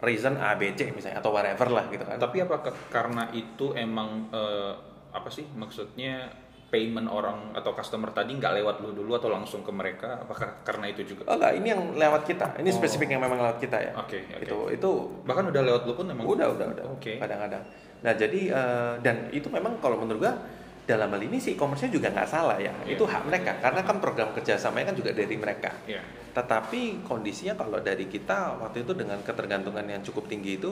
reason 0.01 0.33
A 0.35 0.53
B 0.53 0.73
C 0.73 0.89
misalnya 0.89 1.21
atau 1.21 1.29
whatever 1.29 1.69
lah 1.69 1.85
gitu 1.87 2.01
kan 2.01 2.17
Tapi 2.17 2.41
apakah 2.41 2.73
karena 2.89 3.29
itu 3.31 3.71
emang 3.73 4.27
eh, 4.29 4.73
apa 5.11 5.27
sih 5.27 5.45
maksudnya 5.53 6.27
payment 6.71 7.05
orang 7.05 7.51
atau 7.51 7.75
customer 7.75 8.09
tadi 8.09 8.31
nggak 8.31 8.63
lewat 8.63 8.75
lu 8.79 8.95
dulu 8.95 9.11
atau 9.13 9.27
langsung 9.27 9.59
ke 9.59 9.69
mereka? 9.69 10.23
Apakah 10.23 10.63
karena 10.63 10.87
itu 10.87 11.03
juga? 11.03 11.27
oh 11.27 11.35
enggak 11.35 11.53
ini 11.53 11.67
yang 11.67 11.81
lewat 11.93 12.23
kita 12.23 12.55
ini 12.57 12.71
Oh. 12.71 12.75
spesifik 12.75 13.11
yang 13.11 13.19
memang 13.19 13.37
lewat 13.37 13.59
kita 13.59 13.75
ya 13.75 13.91
Oke, 13.93 14.23
oke. 14.25 14.39
itu 14.41 14.57
itu 14.79 14.89
Bahkan 15.27 15.51
udah 15.51 15.61
lewat 15.61 15.81
lu 15.83 15.93
pun 15.93 16.07
emang 16.07 16.23
udah 16.23 16.47
udah 16.49 16.67
udah 16.71 16.85
Oke. 16.95 17.19
kadang-kadang 17.19 17.59
nah 18.01 18.13
jadi 18.15 18.41
eh, 18.49 18.93
dan 19.03 19.27
itu 19.29 19.45
memang 19.47 19.77
kalau 19.77 19.99
menurut 19.99 20.23
gua 20.23 20.33
dalam 20.81 21.13
hal 21.13 21.21
ini 21.21 21.37
si 21.37 21.53
e-commerce-nya 21.53 21.93
juga 21.93 22.09
nggak 22.09 22.27
salah 22.27 22.57
ya 22.57 22.73
Iya. 22.83 22.97
itu 22.97 23.03
hak 23.05 23.23
mereka 23.25 23.51
karena 23.61 23.81
kan 23.85 24.01
program 24.01 24.33
kerjasamanya 24.33 24.91
kan 24.91 24.97
juga 24.97 25.11
dari 25.13 25.35
mereka 25.37 25.71
Iya. 25.85 26.01
Tetapi 26.31 27.03
kondisinya 27.03 27.59
kalau 27.59 27.83
dari 27.83 28.07
kita 28.07 28.55
waktu 28.55 28.87
itu 28.87 28.95
dengan 28.95 29.19
ketergantungan 29.19 29.83
yang 29.83 29.99
cukup 29.99 30.31
tinggi 30.31 30.55
itu, 30.55 30.71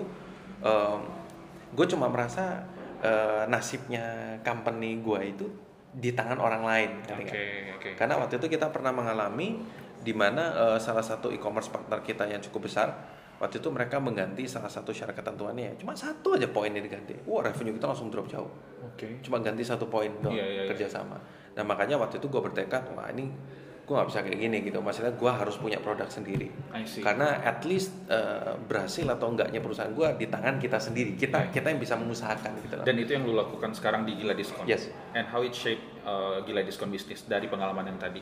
gue 1.75 1.85
cuma 1.91 2.07
merasa 2.07 2.63
eh, 2.99 3.43
nasibnya 3.43 4.03
company 4.39 4.99
gue 4.99 5.19
itu 5.27 5.45
di 5.89 6.13
tangan 6.13 6.37
orang 6.37 6.63
lain. 6.63 6.91
nggak? 7.03 7.75
oke. 7.75 7.89
Karena 7.97 8.15
waktu 8.15 8.37
itu 8.37 8.47
kita 8.47 8.69
pernah 8.69 8.93
mengalami 8.93 9.59
di 9.99 10.13
mana 10.15 10.55
eh, 10.55 10.79
salah 10.79 11.03
satu 11.03 11.27
e-commerce 11.27 11.67
partner 11.67 11.99
kita 11.99 12.23
yang 12.23 12.39
cukup 12.39 12.71
besar, 12.71 12.95
waktu 13.39 13.57
itu 13.57 13.69
mereka 13.71 13.97
mengganti 13.97 14.43
salah 14.45 14.67
satu 14.67 14.91
syarat 14.91 15.15
ketentuannya, 15.15 15.79
cuma 15.79 15.95
satu 15.95 16.35
aja 16.35 16.45
poin 16.45 16.69
yang 16.69 16.83
diganti. 16.83 17.15
Wah 17.23 17.41
revenue 17.41 17.73
kita 17.73 17.87
langsung 17.87 18.11
drop 18.11 18.27
jauh 18.27 18.51
Oke. 18.83 19.23
cuma 19.23 19.39
ganti 19.39 19.63
satu 19.63 19.87
poin 19.87 20.11
doang 20.19 20.35
Iya, 20.35 20.45
iya, 20.45 20.61
iya. 20.63 20.69
kerjasama. 20.69 21.15
Nah 21.55 21.63
makanya 21.63 21.95
waktu 21.97 22.19
itu 22.19 22.27
gue 22.27 22.41
bertekad, 22.43 22.91
wah 22.93 23.07
ini 23.09 23.31
gue 23.83 23.97
nggak 23.97 24.05
bisa 24.05 24.21
kayak 24.21 24.37
gini 24.37 24.57
gitu. 24.61 24.79
Maksudnya 24.79 25.17
gue 25.17 25.31
harus 25.33 25.57
punya 25.57 25.81
produk 25.81 26.05
sendiri. 26.05 26.45
I 26.69 26.85
see. 26.85 27.01
Karena 27.01 27.41
at 27.41 27.65
least 27.65 27.89
eh, 28.05 28.53
berhasil 28.61 29.01
atau 29.01 29.33
enggaknya 29.33 29.57
perusahaan 29.59 29.89
gue 29.89 30.07
di 30.13 30.29
tangan 30.29 30.61
kita 30.61 30.77
sendiri. 30.77 31.17
Kita 31.17 31.49
Iya. 31.49 31.49
kita 31.49 31.73
yang 31.73 31.81
bisa 31.81 31.97
mengusahakan 31.97 32.53
gitu. 32.61 32.77
loh. 32.77 32.85
Dan 32.85 33.01
itu 33.01 33.17
yang 33.17 33.25
lu 33.25 33.33
lakukan 33.33 33.73
sekarang 33.73 34.05
di 34.05 34.13
Gila 34.13 34.37
Diskon. 34.37 34.69
Yes. 34.69 34.93
And 35.17 35.25
how 35.25 35.41
it 35.41 35.57
shape 35.57 35.81
uh, 36.05 36.37
Gila 36.45 36.61
Diskon 36.61 36.93
bisnis 36.93 37.25
dari 37.25 37.49
pengalaman 37.49 37.87
yang 37.87 37.97
tadi. 37.97 38.21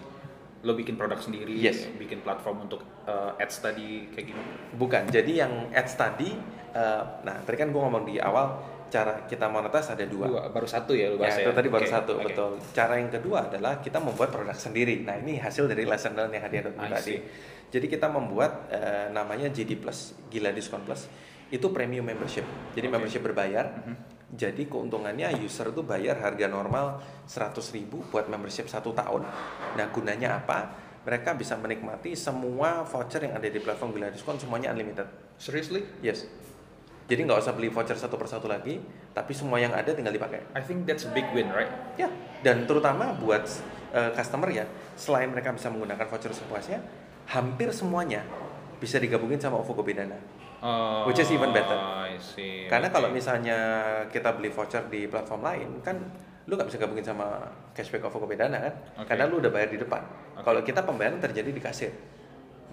Lo 0.67 0.75
bikin 0.75 0.99
produk 0.99 1.15
sendiri, 1.15 1.55
Yes. 1.55 1.87
bikin 1.95 2.19
platform 2.19 2.67
untuk 2.67 2.83
uh, 3.07 3.39
ads 3.39 3.63
tadi 3.63 4.11
kayak 4.11 4.35
gimana? 4.35 4.49
Bukan. 4.75 5.03
Jadi 5.07 5.31
yang 5.39 5.71
ads 5.71 5.95
tadi, 5.95 6.27
eh, 6.75 7.03
nah 7.23 7.39
tadi 7.39 7.55
kan 7.55 7.71
gue 7.71 7.79
ngomong 7.79 8.03
di 8.03 8.19
awal 8.19 8.59
cara 8.87 9.23
kita 9.23 9.47
monetize 9.47 9.95
ada 9.95 10.03
dua. 10.03 10.27
Dua, 10.27 10.43
baru 10.51 10.67
satu 10.67 10.91
ya 10.91 11.07
lu 11.07 11.15
Ya, 11.19 11.27
bahas 11.27 11.39
itu 11.39 11.51
tadi 11.51 11.67
baru 11.71 11.87
Oke, 11.87 11.91
satu, 11.91 12.11
oke. 12.19 12.23
betul. 12.27 12.51
Cara 12.75 12.93
yang 12.99 13.07
kedua 13.07 13.47
adalah 13.47 13.79
kita 13.79 13.99
membuat 13.99 14.31
produk 14.31 14.55
sendiri. 14.55 15.03
Nah, 15.03 15.15
ini 15.19 15.39
hasil 15.39 15.67
dari 15.67 15.87
lesson 15.87 16.15
learn 16.15 16.31
yang 16.35 16.43
hadiah 16.43 16.67
tadi. 16.67 17.15
Jadi 17.67 17.85
kita 17.87 18.07
membuat 18.07 18.67
eh, 18.71 19.07
namanya 19.11 19.47
GD 19.47 19.79
Plus, 19.79 20.15
Gila 20.27 20.51
Diskon 20.51 20.83
Plus. 20.83 21.07
Itu 21.47 21.71
premium 21.71 22.03
membership. 22.03 22.43
Jadi 22.75 22.87
Oke. 22.87 22.93
membership 22.95 23.23
berbayar. 23.23 23.65
Mhm. 23.83 23.95
Jadi 24.27 24.67
keuntungannya 24.67 25.39
user 25.39 25.71
tuh 25.71 25.87
bayar 25.87 26.19
harga 26.19 26.51
normal 26.51 26.99
100.000 27.23 27.63
ribu 27.79 28.03
buat 28.11 28.27
membership 28.27 28.67
satu 28.67 28.91
tahun. 28.91 29.23
Nah, 29.79 29.87
gunanya 29.95 30.43
apa? 30.43 30.67
Mereka 31.07 31.39
bisa 31.39 31.55
menikmati 31.55 32.11
semua 32.11 32.83
voucher 32.83 33.23
yang 33.23 33.39
ada 33.39 33.47
di 33.47 33.63
platform 33.63 33.95
Gila 33.95 34.11
Diskon 34.11 34.35
semuanya 34.35 34.75
unlimited. 34.75 35.07
Seriously? 35.39 35.87
Yes. 36.03 36.27
Jadi 37.07 37.23
nggak 37.23 37.39
usah 37.39 37.55
beli 37.55 37.71
voucher 37.71 37.95
satu 37.95 38.19
persatu 38.19 38.51
lagi, 38.51 38.83
tapi 39.15 39.31
semua 39.31 39.63
yang 39.63 39.71
ada 39.71 39.95
tinggal 39.95 40.11
dipakai. 40.11 40.43
I 40.51 40.59
think 40.59 40.83
that's 40.83 41.07
a 41.07 41.11
big 41.15 41.23
win, 41.31 41.47
right? 41.55 41.71
Ya, 41.95 42.11
dan 42.43 42.67
terutama 42.67 43.15
buat 43.15 43.47
uh, 43.95 44.11
customer 44.11 44.51
ya, 44.51 44.67
selain 44.99 45.31
mereka 45.31 45.55
bisa 45.55 45.71
menggunakan 45.71 46.03
voucher 46.03 46.35
sepuasnya, 46.35 46.83
hampir 47.31 47.71
semuanya 47.71 48.27
bisa 48.83 48.99
digabungin 48.99 49.39
sama 49.39 49.55
OVO 49.63 49.71
Gobedana. 49.71 50.19
Oh, 50.61 51.05
Which 51.05 51.21
is 51.21 51.29
even 51.29 51.53
better. 51.53 51.77
I 51.77 52.17
see. 52.17 52.65
Karena 52.65 52.89
kalau 52.89 53.13
misalnya 53.13 53.57
kita 54.09 54.33
beli 54.33 54.49
voucher 54.49 54.89
di 54.89 55.05
platform 55.05 55.41
lain 55.45 55.69
kan 55.85 55.97
lu 56.47 56.55
nggak 56.55 56.71
bisa 56.71 56.79
gabungin 56.79 57.03
sama 57.03 57.43
cashback 57.75 58.07
OVO 58.07 58.25
Gobedana 58.25 58.57
kan? 58.57 58.73
Oke. 59.03 59.07
Karena 59.13 59.23
lu 59.29 59.43
udah 59.43 59.51
bayar 59.51 59.69
di 59.69 59.77
depan. 59.77 60.01
Oke. 60.39 60.47
Kalau 60.47 60.61
kita 60.63 60.81
pembayaran 60.81 61.19
terjadi 61.21 61.51
di 61.51 61.61
kasir. 61.61 61.91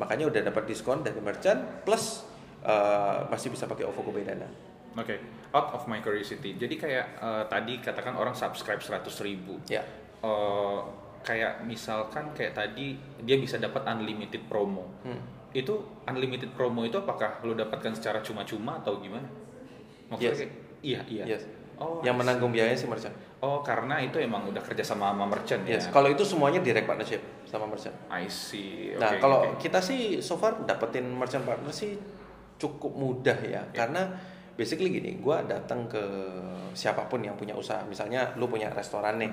Makanya 0.01 0.31
udah 0.31 0.41
dapat 0.47 0.65
diskon 0.67 1.03
dari 1.05 1.19
merchant 1.21 1.85
plus 1.85 2.25
eh, 2.65 3.19
masih 3.29 3.53
bisa 3.53 3.69
pakai 3.69 3.85
OVO 3.85 4.01
Gobedana. 4.01 4.49
Oke, 4.95 5.19
out 5.51 5.75
of 5.75 5.91
my 5.91 5.99
curiosity. 5.99 6.55
Jadi 6.55 6.75
kayak 6.79 7.07
eh, 7.19 7.45
tadi 7.51 7.83
katakan 7.83 8.15
orang 8.15 8.33
subscribe 8.33 8.81
100 8.81 9.03
ribu. 9.27 9.59
Ya. 9.67 9.83
Eh, 10.23 10.79
kayak 11.25 11.65
misalkan 11.65 12.31
kayak 12.37 12.53
tadi 12.53 12.95
dia 13.25 13.37
bisa 13.41 13.59
dapat 13.59 13.83
unlimited 13.91 14.45
promo. 14.47 14.87
Hmm. 15.03 15.19
Itu 15.55 15.75
unlimited 16.05 16.51
promo 16.53 16.83
itu 16.83 16.99
apakah 16.99 17.39
lu 17.41 17.55
dapatkan 17.55 17.95
secara 17.95 18.19
cuma-cuma 18.21 18.83
atau 18.83 18.99
gimana? 18.99 19.25
Maksudnya 20.11 20.35
Yes. 20.35 20.41
kayak- 20.43 20.57
iya 20.83 21.01
iya. 21.09 21.25
Yes. 21.39 21.45
Oh, 21.75 21.99
Yang 22.07 22.23
menanggung 22.23 22.55
biayanya 22.55 22.79
si 22.79 22.87
merchant. 22.87 23.11
Oh, 23.43 23.59
karena 23.59 23.99
itu 23.99 24.15
emang 24.19 24.47
udah 24.47 24.63
kerja 24.63 24.83
sama 24.83 25.11
sama 25.11 25.27
merchant 25.27 25.67
Yes. 25.67 25.87
ya. 25.87 25.91
Kalau 25.91 26.07
itu 26.07 26.23
semuanya 26.23 26.63
direct 26.63 26.87
partnership 26.87 27.19
sama 27.45 27.67
merchant. 27.67 27.95
I 28.07 28.27
see. 28.27 28.95
Nah, 28.95 29.11
Oke, 29.11 29.19
kalau 29.19 29.39
oke. 29.49 29.59
kita 29.59 29.83
sih 29.83 30.23
so 30.23 30.39
far 30.39 30.63
dapetin 30.63 31.07
merchant 31.11 31.43
partner 31.43 31.71
sih 31.71 31.99
cukup 32.55 32.95
mudah 32.95 33.35
ya, 33.43 33.67
karena 33.75 34.07
basically 34.55 34.87
gini, 34.89 35.19
gua 35.19 35.43
datang 35.43 35.91
ke 35.91 35.99
siapa 36.71 37.11
pun 37.11 37.19
yang 37.19 37.35
punya 37.35 37.51
usaha, 37.53 37.83
misalnya 37.83 38.31
lu 38.35 38.47
punya 38.47 38.71
restoran 38.71 39.19
nih, 39.19 39.31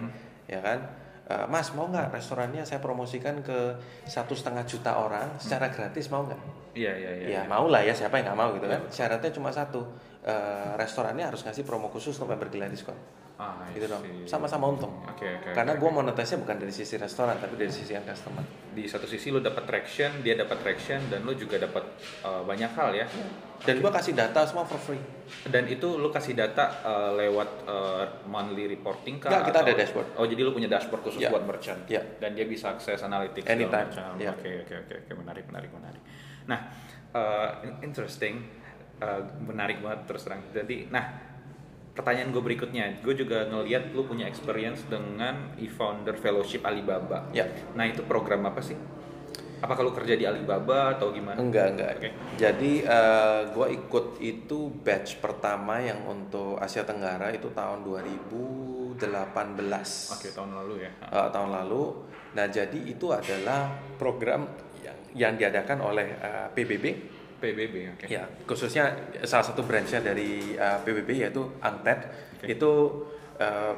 ya 0.49 0.57
kan, 0.57 0.81
Eh, 1.29 1.45
Mas 1.47 1.69
mau 1.77 1.86
nggak 1.86 2.10
restorannya 2.12 2.65
saya 2.65 2.81
promosikan 2.81 3.39
ke 3.45 3.77
satu 4.10 4.34
setengah 4.34 4.65
juta 4.65 4.97
orang 4.97 5.38
secara 5.38 5.69
gratis 5.69 6.10
mau 6.10 6.25
nggak? 6.25 6.41
Iya 6.73 6.91
iya 6.97 7.12
iya. 7.13 7.27
Ya 7.29 7.41
mau 7.45 7.69
lah 7.69 7.86
ya 7.86 7.93
siapa 7.93 8.17
yang 8.17 8.34
nggak 8.34 8.39
mau 8.39 8.49
gitu 8.57 8.65
kan? 8.65 8.81
Syaratnya 8.89 9.31
cuma 9.31 9.53
satu, 9.53 9.86
eh, 10.25 10.71
restorannya 10.75 11.27
harus 11.29 11.45
ngasih 11.45 11.63
promo 11.63 11.88
khusus 11.93 12.17
untuk 12.17 12.34
member 12.34 12.49
gila 12.49 12.67
diskon, 12.67 12.97
Ah, 13.41 13.58
gitu 13.73 13.89
dong. 13.89 14.06
Sama-sama 14.30 14.69
untung. 14.69 14.93
Oke 15.01 15.25
oke. 15.25 15.49
Karena 15.49 15.73
oke, 15.73 15.82
gua 15.82 15.89
oke. 15.89 15.97
monetasinya 16.06 16.45
bukan 16.45 16.62
dari 16.62 16.69
sisi 16.69 16.93
restoran 16.93 17.41
tapi 17.41 17.58
dari 17.58 17.73
sisi 17.73 17.97
yang 17.97 18.06
customer. 18.06 18.45
di 18.71 18.86
satu 18.88 19.04
sisi 19.04 19.34
lu 19.34 19.41
dapat 19.41 19.65
traction, 19.65 20.21
dia 20.21 20.38
dapat 20.38 20.62
traction 20.62 21.01
dan 21.10 21.25
lu 21.25 21.34
juga 21.34 21.58
dapat 21.58 21.82
uh, 22.21 22.45
banyak 22.45 22.69
hal 22.71 22.93
ya. 22.93 23.10
Dan 23.65 23.82
gua 23.82 23.89
kasih 23.89 24.13
data 24.13 24.45
semua 24.45 24.63
for 24.63 24.77
free. 24.77 25.01
Dan 25.49 25.65
itu 25.65 25.97
lu 25.97 26.13
kasih 26.13 26.38
data 26.38 26.86
uh, 26.86 27.17
lewat 27.17 27.49
uh, 27.65 28.06
monthly 28.30 28.69
reporting 28.69 29.17
kah? 29.17 29.34
Nggak, 29.34 29.43
kita 29.49 29.58
atau- 29.58 29.67
ada 29.67 29.73
dashboard. 29.73 30.08
Oh, 30.21 30.25
jadi 30.30 30.41
lu 30.45 30.54
punya 30.54 30.69
dashboard 30.69 31.01
khusus 31.01 31.25
Ya. 31.25 31.34
buat 31.34 31.41
merchant. 31.41 31.82
Ya. 31.89 32.06
Dan 32.21 32.38
dia 32.38 32.45
bisa 32.45 32.77
akses 32.77 33.01
analytics 33.01 33.49
Anytime. 33.49 33.89
Ya. 34.21 34.38
Oke 34.38 34.69
oke 34.69 34.75
oke 34.86 34.93
oke 35.01 35.12
menarik 35.17 35.49
menarik 35.49 35.73
menarik. 35.73 36.01
Nah, 36.45 36.60
uh, 37.17 37.49
interesting 37.82 38.45
uh, 39.01 39.25
menarik 39.41 39.82
banget 39.82 40.06
terus 40.06 40.30
terang. 40.30 40.45
Jadi, 40.54 40.86
nah 40.93 41.31
pertanyaan 41.91 42.32
gue 42.32 42.43
berikutnya, 42.43 43.04
gue 43.04 43.13
juga 43.15 43.47
ngelihat 43.51 43.91
lu 43.91 44.08
punya 44.08 44.27
experience 44.27 44.88
dengan 44.88 45.51
e-founder 45.60 46.15
fellowship 46.15 46.63
Alibaba. 46.63 47.27
Ya. 47.36 47.47
Nah 47.75 47.88
itu 47.88 48.04
program 48.08 48.47
apa 48.47 48.63
sih? 48.63 48.80
Apakah 49.62 49.86
lu 49.86 49.93
kerja 49.93 50.17
di 50.17 50.25
Alibaba 50.25 50.97
atau 50.97 51.13
gimana? 51.13 51.38
Enggak, 51.38 51.77
enggak. 51.77 51.89
Oke. 52.01 52.10
Jadi 52.41 52.82
eh, 52.82 53.41
gua 53.54 53.69
ikut 53.69 54.17
itu 54.17 54.73
batch 54.82 55.21
pertama 55.21 55.77
yang 55.77 56.01
untuk 56.10 56.58
Asia 56.58 56.82
Tenggara 56.82 57.30
itu 57.30 57.54
tahun 57.54 57.86
2018. 57.86 58.97
Oke 60.17 60.34
tahun 60.34 60.51
lalu 60.58 60.89
ya. 60.89 60.91
Eh, 60.97 61.27
tahun 61.30 61.54
lalu. 61.62 61.84
Nah, 62.32 62.47
jadi 62.49 62.80
itu 62.88 63.12
adalah 63.13 63.69
program 64.01 64.49
yang, 64.82 64.97
yang 65.13 65.34
diadakan 65.38 65.77
oleh 65.86 66.08
eh, 66.10 66.47
PBB. 66.58 66.86
PBB 67.41 67.97
oke. 67.97 68.06
Ya, 68.06 68.30
khususnya 68.45 68.93
salah 69.25 69.43
satu 69.43 69.65
branchnya 69.65 69.99
dari 69.99 70.54
eh, 70.54 70.77
PBB 70.86 71.10
yaitu 71.25 71.43
Angtet. 71.60 72.06
Oke. 72.38 72.54
Itu 72.54 72.71
eh, 73.41 73.73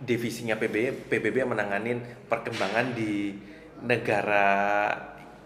divisinya 0.00 0.54
PBB, 0.54 1.10
PBB 1.10 1.42
yang 1.42 1.50
menanganin 1.50 1.98
perkembangan 2.30 2.94
di 2.94 3.34
negara 3.82 4.46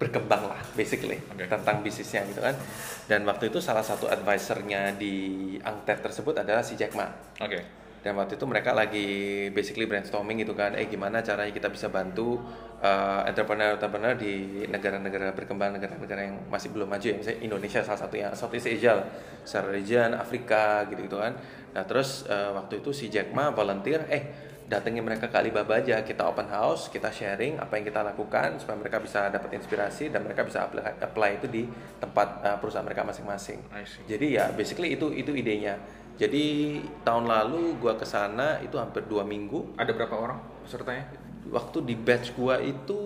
berkembang 0.00 0.48
lah, 0.48 0.60
basically 0.72 1.20
Oke. 1.28 1.44
tentang 1.44 1.84
bisnisnya 1.84 2.24
gitu 2.24 2.40
kan. 2.40 2.56
Dan 3.04 3.28
waktu 3.28 3.52
itu 3.52 3.60
salah 3.60 3.84
satu 3.84 4.08
advisernya 4.08 4.96
di 4.96 5.56
Angtet 5.60 6.00
tersebut 6.00 6.40
adalah 6.40 6.64
si 6.64 6.76
Jack 6.76 6.96
Ma. 6.96 7.04
Oke. 7.36 7.79
Dan 8.00 8.16
waktu 8.16 8.40
itu 8.40 8.48
mereka 8.48 8.72
lagi 8.72 9.08
basically 9.52 9.84
brainstorming 9.84 10.40
gitu 10.40 10.56
kan, 10.56 10.72
eh 10.72 10.88
gimana 10.88 11.20
caranya 11.20 11.52
kita 11.52 11.68
bisa 11.68 11.92
bantu 11.92 12.40
uh, 12.80 13.28
entrepreneur-entrepreneur 13.28 14.16
di 14.16 14.64
negara-negara 14.72 15.36
berkembang, 15.36 15.76
negara-negara 15.76 16.32
yang 16.32 16.36
masih 16.48 16.72
belum 16.72 16.88
maju 16.88 17.04
ya, 17.04 17.16
misalnya 17.20 17.44
Indonesia 17.44 17.84
salah 17.84 18.00
satunya, 18.00 18.32
Southeast 18.32 18.72
Asia, 18.72 19.04
secara 19.44 19.68
region, 19.68 20.16
Afrika 20.16 20.88
gitu-gitu 20.88 21.20
kan. 21.20 21.36
Nah 21.76 21.84
terus 21.84 22.24
uh, 22.24 22.56
waktu 22.56 22.80
itu 22.80 22.90
si 22.96 23.12
Jack 23.12 23.36
Ma 23.36 23.52
volunteer, 23.52 24.08
eh 24.08 24.48
datengin 24.64 25.04
mereka 25.04 25.28
ke 25.28 25.36
Alibaba 25.36 25.82
aja, 25.82 26.00
kita 26.00 26.24
open 26.24 26.48
house, 26.48 26.88
kita 26.88 27.12
sharing 27.12 27.60
apa 27.60 27.76
yang 27.76 27.84
kita 27.84 28.00
lakukan 28.00 28.56
supaya 28.62 28.80
mereka 28.80 29.02
bisa 29.02 29.28
dapat 29.28 29.60
inspirasi 29.60 30.08
dan 30.08 30.24
mereka 30.24 30.46
bisa 30.46 30.64
apply, 30.64 31.04
apply 31.04 31.30
itu 31.36 31.52
di 31.52 31.62
tempat 32.00 32.28
uh, 32.48 32.56
perusahaan 32.56 32.86
mereka 32.86 33.04
masing-masing. 33.04 33.60
Jadi 34.08 34.40
ya 34.40 34.48
basically 34.56 34.96
itu 34.96 35.12
itu 35.12 35.36
idenya. 35.36 35.76
Jadi 36.20 36.76
tahun 37.00 37.24
lalu 37.24 37.80
gua 37.80 37.96
ke 37.96 38.04
sana 38.04 38.60
itu 38.60 38.76
hampir 38.76 39.08
dua 39.08 39.24
minggu. 39.24 39.72
Ada 39.80 39.96
berapa 39.96 40.12
orang 40.12 40.36
pesertanya? 40.60 41.08
Waktu 41.48 41.80
di 41.88 41.96
batch 41.96 42.36
gua 42.36 42.60
itu 42.60 43.00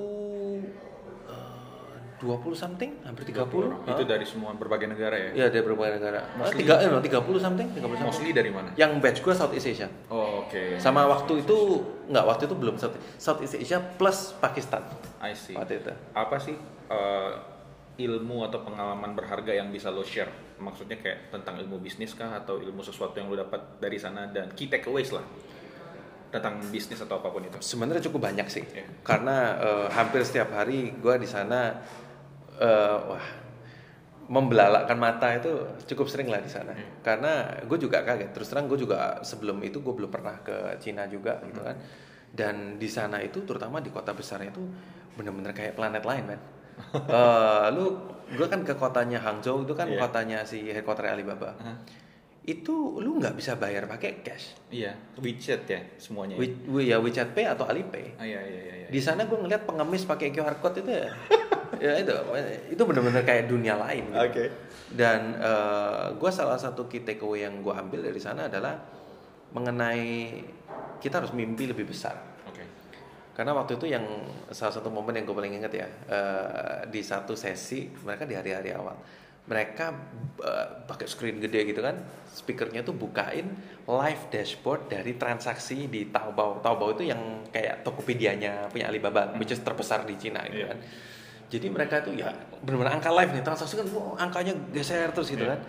eh, 1.30 1.94
20 2.18 2.58
something, 2.58 2.90
hampir 3.06 3.30
30. 3.30 3.46
orang. 3.54 3.78
Hah? 3.86 3.94
Itu 3.94 4.02
dari 4.02 4.26
semua 4.26 4.50
berbagai 4.58 4.90
negara 4.90 5.14
ya? 5.14 5.30
Ya 5.30 5.46
dari 5.46 5.62
berbagai 5.62 6.02
negara. 6.02 6.26
Mostly- 6.34 6.66
tiga, 6.66 6.74
eh, 6.82 6.90
no, 6.90 6.98
30 6.98 7.38
something, 7.38 7.68
30 7.70 7.94
something. 7.94 8.02
Mostly 8.02 8.30
dari 8.34 8.50
mana? 8.50 8.74
Yang 8.74 8.90
batch 8.98 9.18
gua 9.22 9.34
Southeast 9.38 9.70
Asia. 9.70 9.86
Oh, 10.10 10.42
oke. 10.42 10.82
Sama 10.82 11.06
waktu 11.06 11.46
itu 11.46 11.58
nggak 12.10 12.24
waktu 12.26 12.42
itu 12.50 12.56
belum 12.58 12.74
South 12.82 12.98
Southeast 13.14 13.54
Asia 13.54 13.78
plus 13.78 14.34
Pakistan. 14.42 14.82
I 15.22 15.38
see. 15.38 15.54
Waktu 15.54 15.86
itu. 15.86 15.94
Apa 16.18 16.34
sih 16.42 16.58
eh, 16.90 17.32
ilmu 17.94 18.42
atau 18.42 18.62
pengalaman 18.62 19.14
berharga 19.14 19.54
yang 19.54 19.70
bisa 19.70 19.90
lo 19.90 20.02
share? 20.02 20.30
Maksudnya 20.58 20.98
kayak 20.98 21.30
tentang 21.30 21.58
ilmu 21.58 21.78
bisnis 21.78 22.14
kah 22.14 22.38
atau 22.38 22.58
ilmu 22.58 22.82
sesuatu 22.82 23.14
yang 23.18 23.30
lo 23.30 23.38
dapat 23.38 23.78
dari 23.78 23.98
sana 23.98 24.26
dan 24.28 24.50
key 24.54 24.66
takeaways 24.66 25.14
lah 25.14 25.22
tentang 26.30 26.58
bisnis 26.66 26.98
atau 26.98 27.22
apa 27.22 27.30
pun 27.30 27.46
itu. 27.46 27.54
Sebenarnya 27.62 28.02
cukup 28.10 28.26
banyak 28.26 28.46
sih, 28.50 28.66
Iya. 28.66 28.86
karena 29.06 29.36
eh, 29.62 29.86
hampir 29.94 30.26
setiap 30.26 30.50
hari 30.50 30.90
gue 30.98 31.14
di 31.22 31.28
sana, 31.30 31.78
eh, 32.58 32.98
wah, 33.06 33.26
membelalakkan 34.24 34.96
mata 34.96 35.36
itu 35.36 35.52
cukup 35.86 36.08
sering 36.10 36.26
lah 36.32 36.40
di 36.42 36.50
sana. 36.50 36.74
Iya. 36.74 36.86
Karena 37.06 37.32
gue 37.62 37.78
juga 37.78 38.02
kaget. 38.02 38.34
Terus 38.34 38.48
terang 38.50 38.66
gue 38.66 38.78
juga 38.80 39.22
sebelum 39.22 39.62
itu 39.62 39.78
gue 39.78 39.94
belum 39.94 40.10
pernah 40.10 40.40
ke 40.42 40.74
Cina 40.82 41.06
juga 41.06 41.38
gitu 41.46 41.60
Hmm. 41.62 41.70
kan. 41.70 41.76
Dan 42.34 42.54
di 42.82 42.90
sana 42.90 43.22
itu 43.22 43.46
terutama 43.46 43.78
di 43.78 43.94
kota 43.94 44.10
besarnya 44.10 44.50
itu 44.50 44.64
bener-bener 45.14 45.54
kayak 45.54 45.78
planet 45.78 46.02
lain 46.02 46.24
kan. 46.34 46.40
Eh, 46.94 47.66
lu, 47.70 47.94
gue 48.30 48.46
kan 48.46 48.60
ke 48.60 48.72
kotanya 48.72 49.18
Hangzhou 49.18 49.62
itu 49.62 49.72
kan 49.72 49.86
Iya. 49.86 50.00
kotanya 50.00 50.38
si 50.42 50.66
headquarter 50.66 51.06
Alibaba. 51.06 51.54
Hah? 51.56 51.76
Itu 52.42 52.98
lu 52.98 53.16
nggak 53.16 53.34
bisa 53.34 53.56
bayar 53.56 53.84
pakai 53.84 54.20
cash. 54.20 54.52
Iya, 54.68 54.92
WeChat 55.16 55.64
ya 55.64 55.80
semuanya. 55.96 56.36
ya? 56.36 56.40
We, 56.40 56.46
we- 56.66 56.86
ya 56.86 56.96
WeChat 56.98 57.32
Pay 57.32 57.46
atau 57.46 57.64
Alipay. 57.64 58.14
Ah, 58.14 58.22
iya, 58.22 58.38
iya, 58.38 58.60
iya, 58.62 58.74
iya. 58.76 58.88
Di 58.88 59.00
sana 59.00 59.24
gue 59.24 59.34
ngeliat 59.34 59.64
pengemis 59.64 60.04
pakai 60.04 60.28
QR 60.28 60.58
code 60.58 60.78
itu 60.78 60.92
ya, 60.92 61.08
ya 61.84 61.92
itu 61.96 62.12
itu 62.70 62.82
bener-bener 62.84 63.22
kayak 63.22 63.48
dunia 63.48 63.74
lain. 63.74 64.04
gitu. 64.06 64.20
Oke. 64.20 64.44
Dan 64.92 65.40
gue 66.14 66.30
salah 66.30 66.56
satu 66.56 66.84
key 66.84 67.00
takeaway 67.00 67.42
yang 67.42 67.58
gue 67.58 67.72
ambil 67.72 68.02
dari 68.02 68.20
sana 68.20 68.46
adalah 68.46 68.76
mengenai 69.50 70.42
kita 70.98 71.20
harus 71.20 71.32
mimpi 71.32 71.64
lebih 71.64 71.86
besar. 71.86 72.33
Karena 73.34 73.50
waktu 73.50 73.74
itu 73.74 73.90
yang 73.90 74.06
salah 74.54 74.70
satu 74.70 74.94
momen 74.94 75.18
yang 75.18 75.26
gue 75.26 75.34
paling 75.34 75.58
inget 75.58 75.72
ya 75.74 75.88
eh, 76.06 76.86
di 76.86 77.02
satu 77.02 77.34
sesi 77.34 77.90
mereka 78.06 78.22
di 78.24 78.38
hari-hari 78.38 78.70
awal 78.70 78.94
mereka 79.44 79.90
eh, 80.40 80.66
pakai 80.86 81.04
screen 81.04 81.42
gede 81.42 81.66
gitu 81.66 81.82
kan 81.82 81.98
speakernya 82.30 82.80
tuh 82.80 82.94
bukain 82.94 83.50
live 83.84 84.22
dashboard 84.30 84.86
dari 84.86 85.18
transaksi 85.18 85.90
di 85.90 86.08
Taobao 86.08 86.62
Taobao 86.62 86.94
itu 86.94 87.10
yang 87.10 87.44
kayak 87.50 87.82
Tokopedia-nya 87.82 88.70
punya 88.70 88.86
Alibaba 88.88 89.34
which 89.36 89.50
is 89.50 89.60
terbesar 89.60 90.06
di 90.06 90.14
Cina 90.14 90.40
gitu 90.46 90.64
Iya. 90.64 90.72
kan 90.72 90.78
jadi 91.52 91.66
mereka 91.68 92.00
tuh 92.06 92.14
ya 92.16 92.32
benar-benar 92.64 93.02
angka 93.02 93.10
live 93.12 93.30
nih 93.36 93.44
transaksi 93.44 93.74
kan 93.76 93.86
wah, 93.92 94.16
angkanya 94.16 94.54
geser 94.70 95.10
terus 95.10 95.28
gitu 95.28 95.44
Iya. 95.44 95.58
kan 95.58 95.60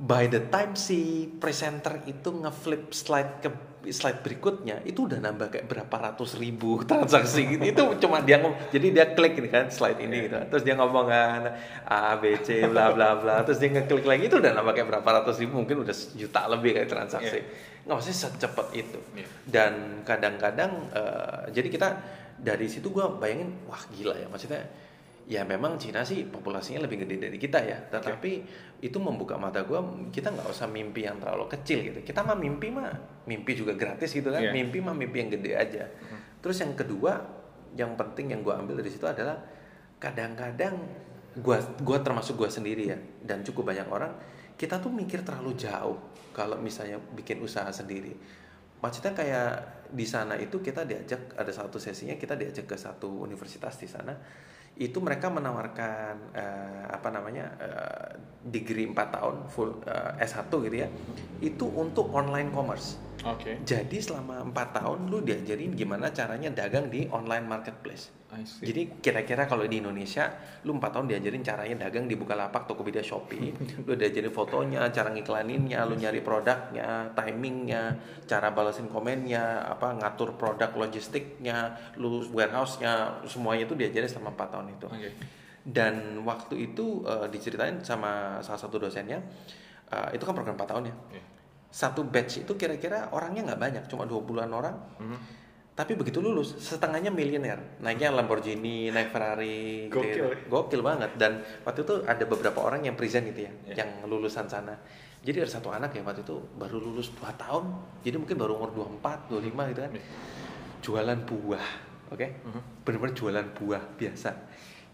by 0.00 0.24
the 0.28 0.46
time 0.48 0.76
si 0.76 1.32
presenter 1.40 2.04
itu 2.04 2.28
ngeflip 2.30 2.92
slide 2.92 3.42
ke 3.42 3.50
slide 3.88 4.20
berikutnya 4.20 4.84
itu 4.84 5.08
udah 5.08 5.24
nambah 5.24 5.48
kayak 5.48 5.66
berapa 5.66 5.96
ratus 6.12 6.36
ribu 6.36 6.80
transaksi 6.90 7.48
gitu. 7.48 7.64
Itu 7.64 7.84
cuma 7.96 8.20
dia 8.20 8.36
ngom 8.44 8.52
jadi 8.68 8.86
dia 8.92 9.06
klik 9.16 9.40
ini 9.40 9.48
kan 9.48 9.72
slide 9.72 9.96
ini 9.96 10.28
gitu. 10.28 10.36
Kan. 10.36 10.46
terus 10.52 10.62
dia 10.68 10.76
ngomong 10.76 11.06
kan 11.08 11.56
A 11.88 12.20
B 12.20 12.36
C 12.44 12.68
bla 12.68 12.92
bla 12.92 13.16
bla. 13.16 13.40
Terus 13.48 13.56
dia 13.56 13.72
ngeklik 13.72 14.04
lagi 14.04 14.28
itu 14.28 14.36
udah 14.36 14.52
nambah 14.52 14.72
kayak 14.76 14.88
berapa 14.92 15.08
ratus 15.20 15.40
ribu 15.40 15.64
mungkin 15.64 15.80
udah 15.80 15.94
sejuta 15.96 16.44
lebih 16.52 16.76
kayak 16.76 16.88
transaksi. 16.92 17.40
Nggak 17.88 17.94
maksudnya 17.96 18.18
secepat 18.28 18.66
itu. 18.76 19.00
Iya. 19.16 19.28
dan 19.48 19.72
kadang-kadang 20.04 20.70
eh, 20.92 21.40
jadi 21.56 21.68
kita 21.72 21.88
dari 22.40 22.66
situ 22.68 22.88
gua 22.92 23.12
bayangin 23.12 23.52
wah 23.68 23.80
gila 23.92 24.16
ya 24.16 24.28
maksudnya 24.28 24.64
ya 25.30 25.46
memang 25.46 25.78
Cina 25.78 26.02
sih 26.02 26.26
populasinya 26.26 26.82
lebih 26.90 27.06
gede 27.06 27.30
dari 27.30 27.38
kita 27.38 27.62
ya. 27.62 27.78
Tetapi 27.86 28.32
itu 28.82 28.98
membuka 28.98 29.38
mata 29.38 29.62
gue 29.62 29.78
kita 30.10 30.34
nggak 30.34 30.50
usah 30.50 30.66
mimpi 30.66 31.06
yang 31.06 31.22
terlalu 31.22 31.46
kecil 31.46 31.86
gitu. 31.86 32.02
Kita 32.02 32.26
mah 32.26 32.34
mimpi 32.34 32.74
mah 32.74 32.90
mimpi 33.30 33.54
juga 33.54 33.78
gratis 33.78 34.10
gitu 34.10 34.34
kan. 34.34 34.42
Iya. 34.42 34.50
mimpi 34.50 34.82
mah 34.82 34.90
mimpi 34.90 35.22
yang 35.22 35.30
gede 35.30 35.52
aja. 35.54 35.86
Terus 36.42 36.58
yang 36.58 36.74
kedua 36.74 37.22
yang 37.78 37.94
penting 37.94 38.34
yang 38.34 38.42
gue 38.42 38.50
ambil 38.50 38.82
dari 38.82 38.90
situ 38.90 39.06
adalah 39.06 39.38
kadang-kadang 40.02 40.74
gua 41.38 41.62
gua 41.86 42.02
termasuk 42.02 42.34
gua 42.34 42.50
sendiri 42.50 42.90
ya 42.90 42.98
dan 43.22 43.46
cukup 43.46 43.70
banyak 43.70 43.86
orang 43.86 44.10
kita 44.58 44.82
tuh 44.82 44.90
mikir 44.90 45.22
terlalu 45.22 45.54
jauh 45.54 45.94
kalau 46.34 46.58
misalnya 46.58 46.98
bikin 47.14 47.38
usaha 47.38 47.70
sendiri. 47.70 48.10
Maksudnya 48.82 49.14
kayak 49.14 49.48
di 49.94 50.02
sana 50.02 50.34
itu 50.34 50.58
kita 50.58 50.82
diajak 50.82 51.38
ada 51.38 51.52
satu 51.54 51.78
sesinya 51.78 52.18
kita 52.18 52.34
diajak 52.34 52.66
ke 52.66 52.74
satu 52.74 53.22
universitas 53.22 53.78
di 53.78 53.86
sana 53.86 54.12
itu 54.80 54.96
mereka 55.04 55.28
menawarkan 55.28 56.32
eh, 56.32 56.84
apa 56.88 57.08
namanya 57.12 57.52
eh, 57.60 58.10
degree 58.48 58.88
4 58.88 58.96
tahun 58.96 59.36
full 59.52 59.84
eh, 59.84 60.24
S1 60.24 60.48
gitu 60.48 60.76
ya. 60.80 60.88
Itu 61.44 61.68
untuk 61.68 62.08
online 62.16 62.48
commerce 62.48 62.96
Oke. 63.26 63.60
jadi 63.64 63.98
selama 64.00 64.40
empat 64.44 64.80
tahun 64.80 65.08
lu 65.12 65.20
diajarin 65.20 65.76
gimana 65.76 66.08
caranya 66.14 66.48
dagang 66.48 66.88
di 66.88 67.04
online 67.12 67.44
marketplace 67.44 68.20
jadi 68.38 69.02
kira-kira 69.02 69.42
kalau 69.50 69.66
di 69.66 69.82
Indonesia, 69.82 70.30
lu 70.62 70.78
4 70.78 70.94
tahun 70.94 71.06
diajarin 71.10 71.42
caranya 71.42 71.90
dagang 71.90 72.06
di 72.06 72.14
Bukalapak, 72.14 72.62
Tokopedia, 72.70 73.02
Shopee. 73.02 73.50
lu 73.86 73.92
diajarin 73.98 74.30
fotonya, 74.30 74.86
cara 74.94 75.10
ngiklaninnya, 75.10 75.82
lu 75.82 75.98
nyari 75.98 76.22
produknya, 76.22 77.10
timingnya, 77.18 77.98
cara 78.30 78.54
balasin 78.54 78.86
komennya, 78.86 79.66
apa 79.66 79.98
ngatur 79.98 80.38
produk 80.38 80.70
logistiknya, 80.78 81.74
lu 81.98 82.22
warehouse-nya, 82.30 83.26
semuanya 83.26 83.66
itu 83.66 83.74
diajarin 83.74 84.06
selama 84.06 84.30
4 84.38 84.54
tahun 84.54 84.66
itu. 84.78 84.86
Oke. 84.86 85.10
Dan 85.66 86.22
waktu 86.22 86.70
itu 86.70 87.02
eh, 87.02 87.26
diceritain 87.34 87.82
sama 87.82 88.38
salah 88.46 88.62
satu 88.62 88.78
dosennya, 88.78 89.18
eh, 89.90 90.08
itu 90.14 90.22
kan 90.22 90.38
program 90.38 90.54
4 90.54 90.70
tahun 90.70 90.84
ya. 90.86 90.94
Oke. 90.94 91.39
Satu 91.70 92.02
batch 92.02 92.42
itu 92.42 92.52
kira-kira 92.54 93.08
orangnya 93.14 93.46
nggak 93.54 93.60
banyak, 93.60 93.84
cuma 93.86 94.02
20-an 94.04 94.50
orang. 94.50 94.76
Mhm. 94.98 95.18
Tapi 95.70 95.96
begitu 95.96 96.20
lulus, 96.20 96.58
setengahnya 96.60 97.08
miliuner. 97.08 97.80
Naiknya 97.80 98.12
Lamborghini, 98.12 98.90
naik 98.92 99.14
Ferrari. 99.14 99.88
gitu 99.88 99.96
Gokil 99.96 100.24
ya. 100.28 100.34
ya. 100.34 100.36
Gokil 100.50 100.80
banget. 100.84 101.10
Dan 101.16 101.40
waktu 101.64 101.80
itu 101.86 101.94
ada 102.04 102.24
beberapa 102.26 102.58
orang 102.60 102.84
yang 102.84 102.98
present 102.98 103.24
gitu 103.30 103.48
ya, 103.48 103.52
Iya. 103.64 103.74
yang 103.80 103.90
lulusan 104.04 104.44
sana. 104.44 104.76
Jadi 105.24 105.40
ada 105.40 105.48
satu 105.48 105.70
anak 105.72 105.94
ya 105.94 106.02
waktu 106.02 106.20
itu 106.20 106.36
baru 106.58 106.76
lulus 106.80 107.14
2 107.16 107.32
tahun. 107.32 107.64
Jadi 108.04 108.16
mungkin 108.18 108.36
baru 108.36 108.60
umur 108.60 108.70
24, 108.74 109.30
25 109.30 109.62
gitu 109.72 109.80
kan. 109.80 109.92
Iya. 109.94 110.04
Jualan 110.80 111.18
buah, 111.24 111.66
oke? 112.12 112.26
Mhm. 112.28 112.60
Bener-bener 112.84 113.14
jualan 113.16 113.46
buah 113.56 113.82
biasa. 113.96 114.30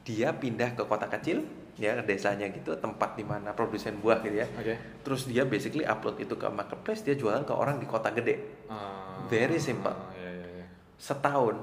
Dia 0.07 0.39
pindah 0.39 0.77
ke 0.77 0.87
kota 0.87 1.11
kecil, 1.11 1.43
ya 1.77 1.93
ke 2.01 2.09
desanya 2.09 2.49
gitu, 2.49 2.73
tempat 2.81 3.15
di 3.15 3.25
mana 3.25 3.53
produsen 3.53 4.01
buah 4.01 4.25
gitu 4.25 4.41
ya. 4.41 4.49
Oke. 4.57 4.75
Terus 5.05 5.29
dia 5.29 5.45
basically 5.45 5.85
upload 5.85 6.17
itu 6.17 6.33
ke 6.33 6.49
marketplace, 6.49 7.05
dia 7.05 7.12
jualan 7.12 7.45
ke 7.45 7.53
orang 7.53 7.77
di 7.77 7.85
kota 7.85 8.09
gede. 8.11 8.65
Ah, 8.67 9.21
Very 9.29 9.61
simple. 9.61 9.93
Iya, 10.17 10.31
iya, 10.33 10.47
iya. 10.62 10.67
setahun 10.97 11.57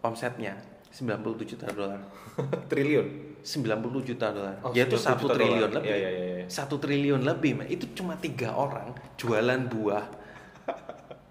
omsetnya 0.00 0.54
97 0.94 1.44
juta 1.56 1.66
dolar. 1.74 2.00
Triliun. 2.70 3.36
90 3.46 4.08
juta 4.10 4.26
dolar. 4.34 4.58
Oh, 4.66 4.74
Yaitu 4.74 4.98
90 4.98 5.06
satu 5.06 5.26
juta 5.30 5.34
triliun 5.38 5.58
dolar. 5.70 5.74
lebih. 5.78 5.90
Iya, 5.90 5.96
iya, 5.98 6.10
iya. 6.42 6.46
Satu 6.50 6.74
triliun 6.78 7.22
lebih, 7.22 7.52
man. 7.62 7.66
itu 7.70 7.86
cuma 7.94 8.14
tiga 8.18 8.54
orang 8.54 8.90
jualan 9.18 9.60
buah. 9.70 10.06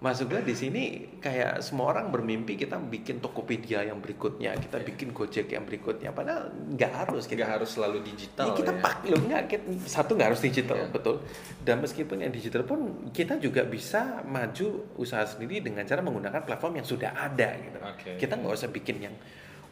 Masuk 0.06 0.30
gue 0.30 0.42
di 0.44 0.54
sini 0.54 0.82
kayak 1.18 1.58
semua 1.58 1.90
orang 1.90 2.14
bermimpi 2.14 2.54
kita 2.54 2.78
bikin 2.78 3.18
Tokopedia 3.18 3.82
yang 3.82 3.98
berikutnya, 3.98 4.54
kita 4.54 4.78
bikin 4.80 5.10
Gojek 5.10 5.50
yang 5.50 5.66
berikutnya. 5.66 6.14
Padahal 6.14 6.46
nggak 6.70 6.92
harus 6.94 7.26
kita. 7.26 7.42
Nggak 7.42 7.52
harus 7.58 7.70
selalu 7.72 7.98
digital 8.06 8.46
Ya, 8.46 8.54
kita 8.54 8.72
ya. 8.72 8.80
pakai 8.80 9.08
loh 9.10 9.22
nggak 9.24 9.42
kita- 9.48 9.68
satu 9.82 10.14
nggak 10.14 10.28
harus 10.30 10.42
digital 10.44 10.78
Iya. 10.78 10.88
betul 10.88 11.16
dan 11.60 11.82
meskipun 11.82 12.16
yang 12.18 12.30
digital 12.30 12.62
pun 12.62 12.80
kita 13.10 13.34
juga 13.36 13.66
bisa 13.66 14.22
maju 14.22 14.68
usaha 14.94 15.26
sendiri 15.26 15.58
dengan 15.58 15.82
cara 15.82 15.98
menggunakan 15.98 16.38
platform 16.40 16.78
yang 16.78 16.86
sudah 16.86 17.10
ada 17.10 17.48
gitu 17.56 17.78
Oke. 17.80 18.10
kita 18.16 18.38
nggak 18.38 18.52
usah 18.52 18.70
bikin 18.70 18.96
yang 19.00 19.14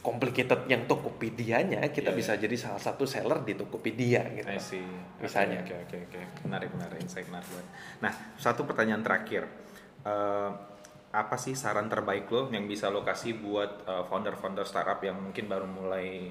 complicated 0.00 0.66
yang 0.66 0.84
Tokopedia-nya 0.84 1.80
kita 1.88 2.10
Iya, 2.10 2.18
bisa 2.18 2.32
jadi 2.34 2.56
salah 2.58 2.76
satu 2.78 3.06
seller 3.06 3.40
di 3.40 3.54
Tokopedia 3.54 4.26
gitu 4.34 4.50
I 4.50 4.58
see. 4.58 4.82
Misalnya. 5.16 5.62
Oke, 5.62 5.74
oke, 5.78 5.96
oke. 6.04 6.20
Menarik, 6.44 6.68
menarik. 6.70 6.98
Insight 6.98 7.24
menarik. 7.24 7.48
Nah, 8.00 8.12
satu 8.36 8.66
pertanyaan 8.66 9.00
terakhir. 9.00 9.46
Eh, 10.04 10.50
apa 11.14 11.36
sih 11.38 11.54
saran 11.54 11.86
terbaik 11.88 12.26
lo 12.28 12.50
yang 12.50 12.66
bisa 12.68 12.92
lo 12.92 13.00
kasih 13.00 13.40
buat 13.40 13.88
eh, 13.88 14.04
founder-founder 14.04 14.68
startup 14.68 15.00
yang 15.00 15.16
mungkin 15.16 15.48
baru 15.48 15.64
mulai 15.64 16.28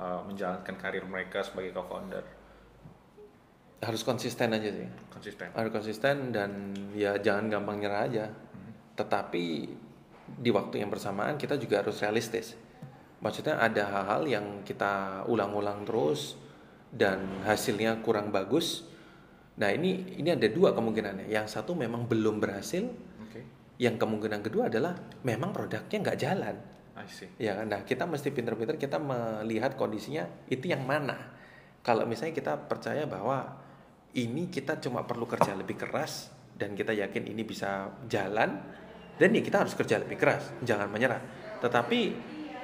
eh, 0.00 0.20
menjalankan 0.24 0.76
karir 0.80 1.04
mereka 1.04 1.44
sebagai 1.44 1.76
co-founder? 1.76 2.42
harus 3.82 4.06
konsisten 4.06 4.54
aja 4.54 4.70
sih 4.70 4.88
Konsisten. 5.10 5.50
harus 5.58 5.70
konsisten 5.74 6.30
dan 6.30 6.70
ya 6.94 7.18
jangan 7.18 7.50
gampang 7.50 7.82
nyerah 7.82 8.02
aja 8.06 8.26
tetapi 8.94 9.66
di 10.38 10.50
waktu 10.54 10.86
yang 10.86 10.88
bersamaan 10.88 11.34
kita 11.34 11.58
juga 11.58 11.82
harus 11.82 11.98
realistis 11.98 12.54
maksudnya 13.18 13.58
ada 13.58 13.82
hal-hal 13.90 14.22
yang 14.30 14.46
kita 14.62 15.26
ulang-ulang 15.26 15.82
terus 15.82 16.38
dan 16.94 17.42
hasilnya 17.42 17.98
kurang 18.06 18.30
bagus 18.30 18.86
nah 19.52 19.68
ini 19.68 20.16
ini 20.16 20.32
ada 20.32 20.48
dua 20.48 20.72
kemungkinannya 20.72 21.28
yang 21.28 21.44
satu 21.44 21.76
memang 21.76 22.08
belum 22.08 22.40
berhasil 22.40 22.88
Oke. 23.28 23.40
yang 23.76 24.00
kemungkinan 24.00 24.40
kedua 24.40 24.72
adalah 24.72 24.96
memang 25.22 25.52
produknya 25.52 25.98
nggak 26.00 26.18
jalan 26.18 26.56
I 26.92 27.08
see. 27.08 27.28
Ya 27.40 27.56
kan? 27.56 27.72
Nah, 27.72 27.82
kita 27.88 28.04
mesti 28.04 28.28
pinter-pinter 28.30 28.76
kita 28.76 29.00
melihat 29.00 29.74
kondisinya 29.80 30.28
itu 30.52 30.68
yang 30.68 30.84
mana. 30.84 31.16
Kalau 31.80 32.04
misalnya 32.04 32.36
kita 32.36 32.52
percaya 32.68 33.08
bahwa 33.08 33.58
ini 34.12 34.52
kita 34.52 34.78
cuma 34.78 35.08
perlu 35.08 35.24
kerja 35.24 35.56
lebih 35.56 35.80
keras 35.80 36.30
dan 36.54 36.76
kita 36.76 36.92
yakin 36.92 37.26
ini 37.26 37.42
bisa 37.42 37.90
jalan 38.06 38.60
dan 39.16 39.28
ya 39.32 39.42
kita 39.42 39.64
harus 39.64 39.72
kerja 39.72 39.98
lebih 39.98 40.20
keras, 40.20 40.52
jangan 40.62 40.92
menyerah. 40.92 41.20
Tetapi 41.64 42.00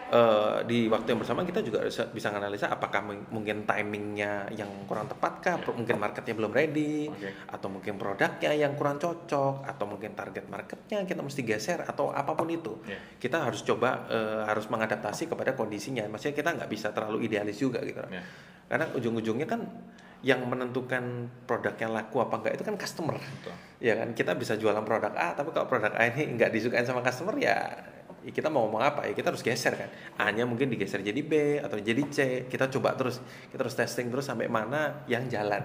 eh, 0.08 0.58
di 0.64 0.88
waktu 0.88 1.12
yang 1.12 1.20
bersama 1.20 1.42
kita 1.42 1.60
juga 1.60 1.84
bisa, 1.84 2.08
bisa 2.08 2.28
menganalisa 2.28 2.66
apakah 2.66 3.00
mung- 3.02 3.28
mungkin 3.28 3.62
timingnya 3.62 4.48
yang 4.50 4.68
kurang 4.84 5.04
tepat 5.04 5.32
kah, 5.38 5.56
Pro- 5.58 5.72
mungkin 5.72 5.96
marketnya 5.96 6.32
belum 6.32 6.48
ready, 6.48 7.06
Oke. 7.06 7.28
atau 7.46 7.68
mungkin 7.68 7.94
produknya 7.94 8.50
yang 8.50 8.72
kurang 8.72 8.96
cocok, 8.96 9.62
atau 9.62 9.84
mungkin 9.84 10.12
target 10.12 10.48
marketnya 10.48 11.04
kita 11.04 11.20
mesti 11.20 11.40
geser 11.42 11.80
atau 11.82 12.08
apa 12.08 12.32
pun 12.32 12.48
itu 12.48 12.72
Iya. 12.84 12.98
kita 13.20 13.44
harus 13.44 13.60
coba 13.62 14.08
eh, 14.08 14.42
harus 14.44 14.64
mengadaptasi 14.66 15.26
kepada 15.26 15.52
kondisinya. 15.52 16.04
Maksudnya 16.06 16.34
kita 16.34 16.50
nggak 16.56 16.68
bisa 16.68 16.88
terlalu 16.90 17.24
idealis 17.24 17.56
juga 17.56 17.84
gitu. 17.84 18.00
Iya. 18.02 18.24
Karena 18.64 18.84
ujung-ujungnya 18.92 19.44
kan 19.44 19.60
yang 20.18 20.42
menentukan 20.42 21.30
produknya 21.46 21.86
laku 21.86 22.18
apa 22.18 22.42
enggak 22.42 22.58
itu 22.58 22.64
kan 22.64 22.74
customer. 22.74 23.14
Betul. 23.14 23.54
Ya 23.78 23.94
kan 23.94 24.10
kita 24.12 24.34
bisa 24.34 24.58
jualan 24.58 24.82
produk 24.82 25.14
A 25.14 25.30
tapi 25.32 25.54
kalau 25.54 25.70
produk 25.70 25.94
A 25.94 26.08
ini 26.08 26.34
nggak 26.34 26.50
disukain 26.50 26.82
sama 26.82 26.98
customer 27.00 27.38
ya 27.38 27.54
ya 28.26 28.32
kita 28.34 28.50
mau 28.50 28.66
ngomong 28.66 28.82
apa 28.82 29.06
ya 29.06 29.12
kita 29.14 29.30
harus 29.30 29.42
geser 29.46 29.78
kan 29.78 29.90
A-nya 30.18 30.42
mungkin 30.42 30.68
digeser 30.68 31.00
jadi 31.00 31.20
B 31.22 31.62
atau 31.62 31.78
jadi 31.78 32.02
C 32.10 32.18
kita 32.50 32.66
coba 32.72 32.98
terus 32.98 33.22
kita 33.50 33.62
terus 33.62 33.76
testing 33.78 34.10
terus 34.10 34.26
sampai 34.26 34.50
mana 34.50 35.06
yang 35.06 35.26
jalan. 35.30 35.62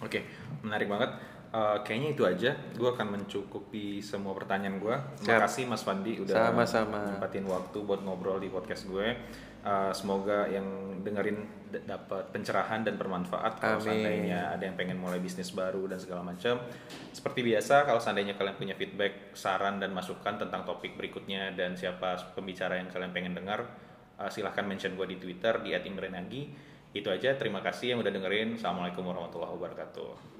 Oke, 0.00 0.24
menarik 0.64 0.88
banget. 0.88 1.12
Eh, 1.50 1.76
kayaknya 1.82 2.08
itu 2.14 2.22
aja. 2.24 2.50
Gue 2.78 2.94
akan 2.94 3.20
mencukupi 3.20 3.98
semua 3.98 4.32
pertanyaan 4.32 4.78
gue. 4.78 4.96
Terima 5.20 5.44
kasih 5.44 5.66
Mas 5.66 5.82
Fandi 5.82 6.22
udah 6.22 6.54
Sama-sama. 6.54 7.10
nyempatin 7.10 7.44
waktu 7.44 7.78
buat 7.82 8.00
ngobrol 8.06 8.38
di 8.38 8.48
podcast 8.48 8.86
gue. 8.86 9.18
Eh, 9.60 9.92
semoga 9.92 10.48
yang 10.48 10.64
dengerin 11.04 11.68
d- 11.68 11.84
dapat 11.84 12.32
pencerahan 12.32 12.80
dan 12.80 12.96
bermanfaat. 12.96 13.60
Kalau 13.60 13.76
Amin. 13.76 13.84
seandainya 13.84 14.56
ada 14.56 14.64
yang 14.64 14.72
pengen 14.72 14.96
mulai 14.96 15.20
bisnis 15.20 15.52
baru 15.52 15.84
dan 15.84 16.00
segala 16.00 16.24
macam. 16.24 16.64
Seperti 17.12 17.44
biasa, 17.44 17.84
kalau 17.84 18.00
seandainya 18.00 18.40
kalian 18.40 18.56
punya 18.56 18.72
feedback, 18.72 19.36
saran 19.36 19.76
dan 19.76 19.92
masukan 19.92 20.40
tentang 20.40 20.64
topik 20.64 20.96
berikutnya 20.96 21.52
dan 21.52 21.76
siapa 21.76 22.16
pembicara 22.32 22.80
yang 22.80 22.88
kalian 22.88 23.12
pengen 23.12 23.36
dengar, 23.36 23.68
eh, 24.16 24.30
silahkan 24.32 24.64
mention 24.64 24.96
gue 24.96 25.04
di 25.12 25.20
Twitter 25.20 25.60
di 25.60 25.76
@imrenagi. 25.76 26.56
Itu 26.96 27.12
aja. 27.12 27.36
Terima 27.36 27.60
kasih 27.60 27.92
yang 27.92 28.00
udah 28.00 28.10
dengerin. 28.16 28.56
Assalamualaikum 28.56 29.04
warahmatullahi 29.04 29.52
wabarakatuh. 29.60 30.39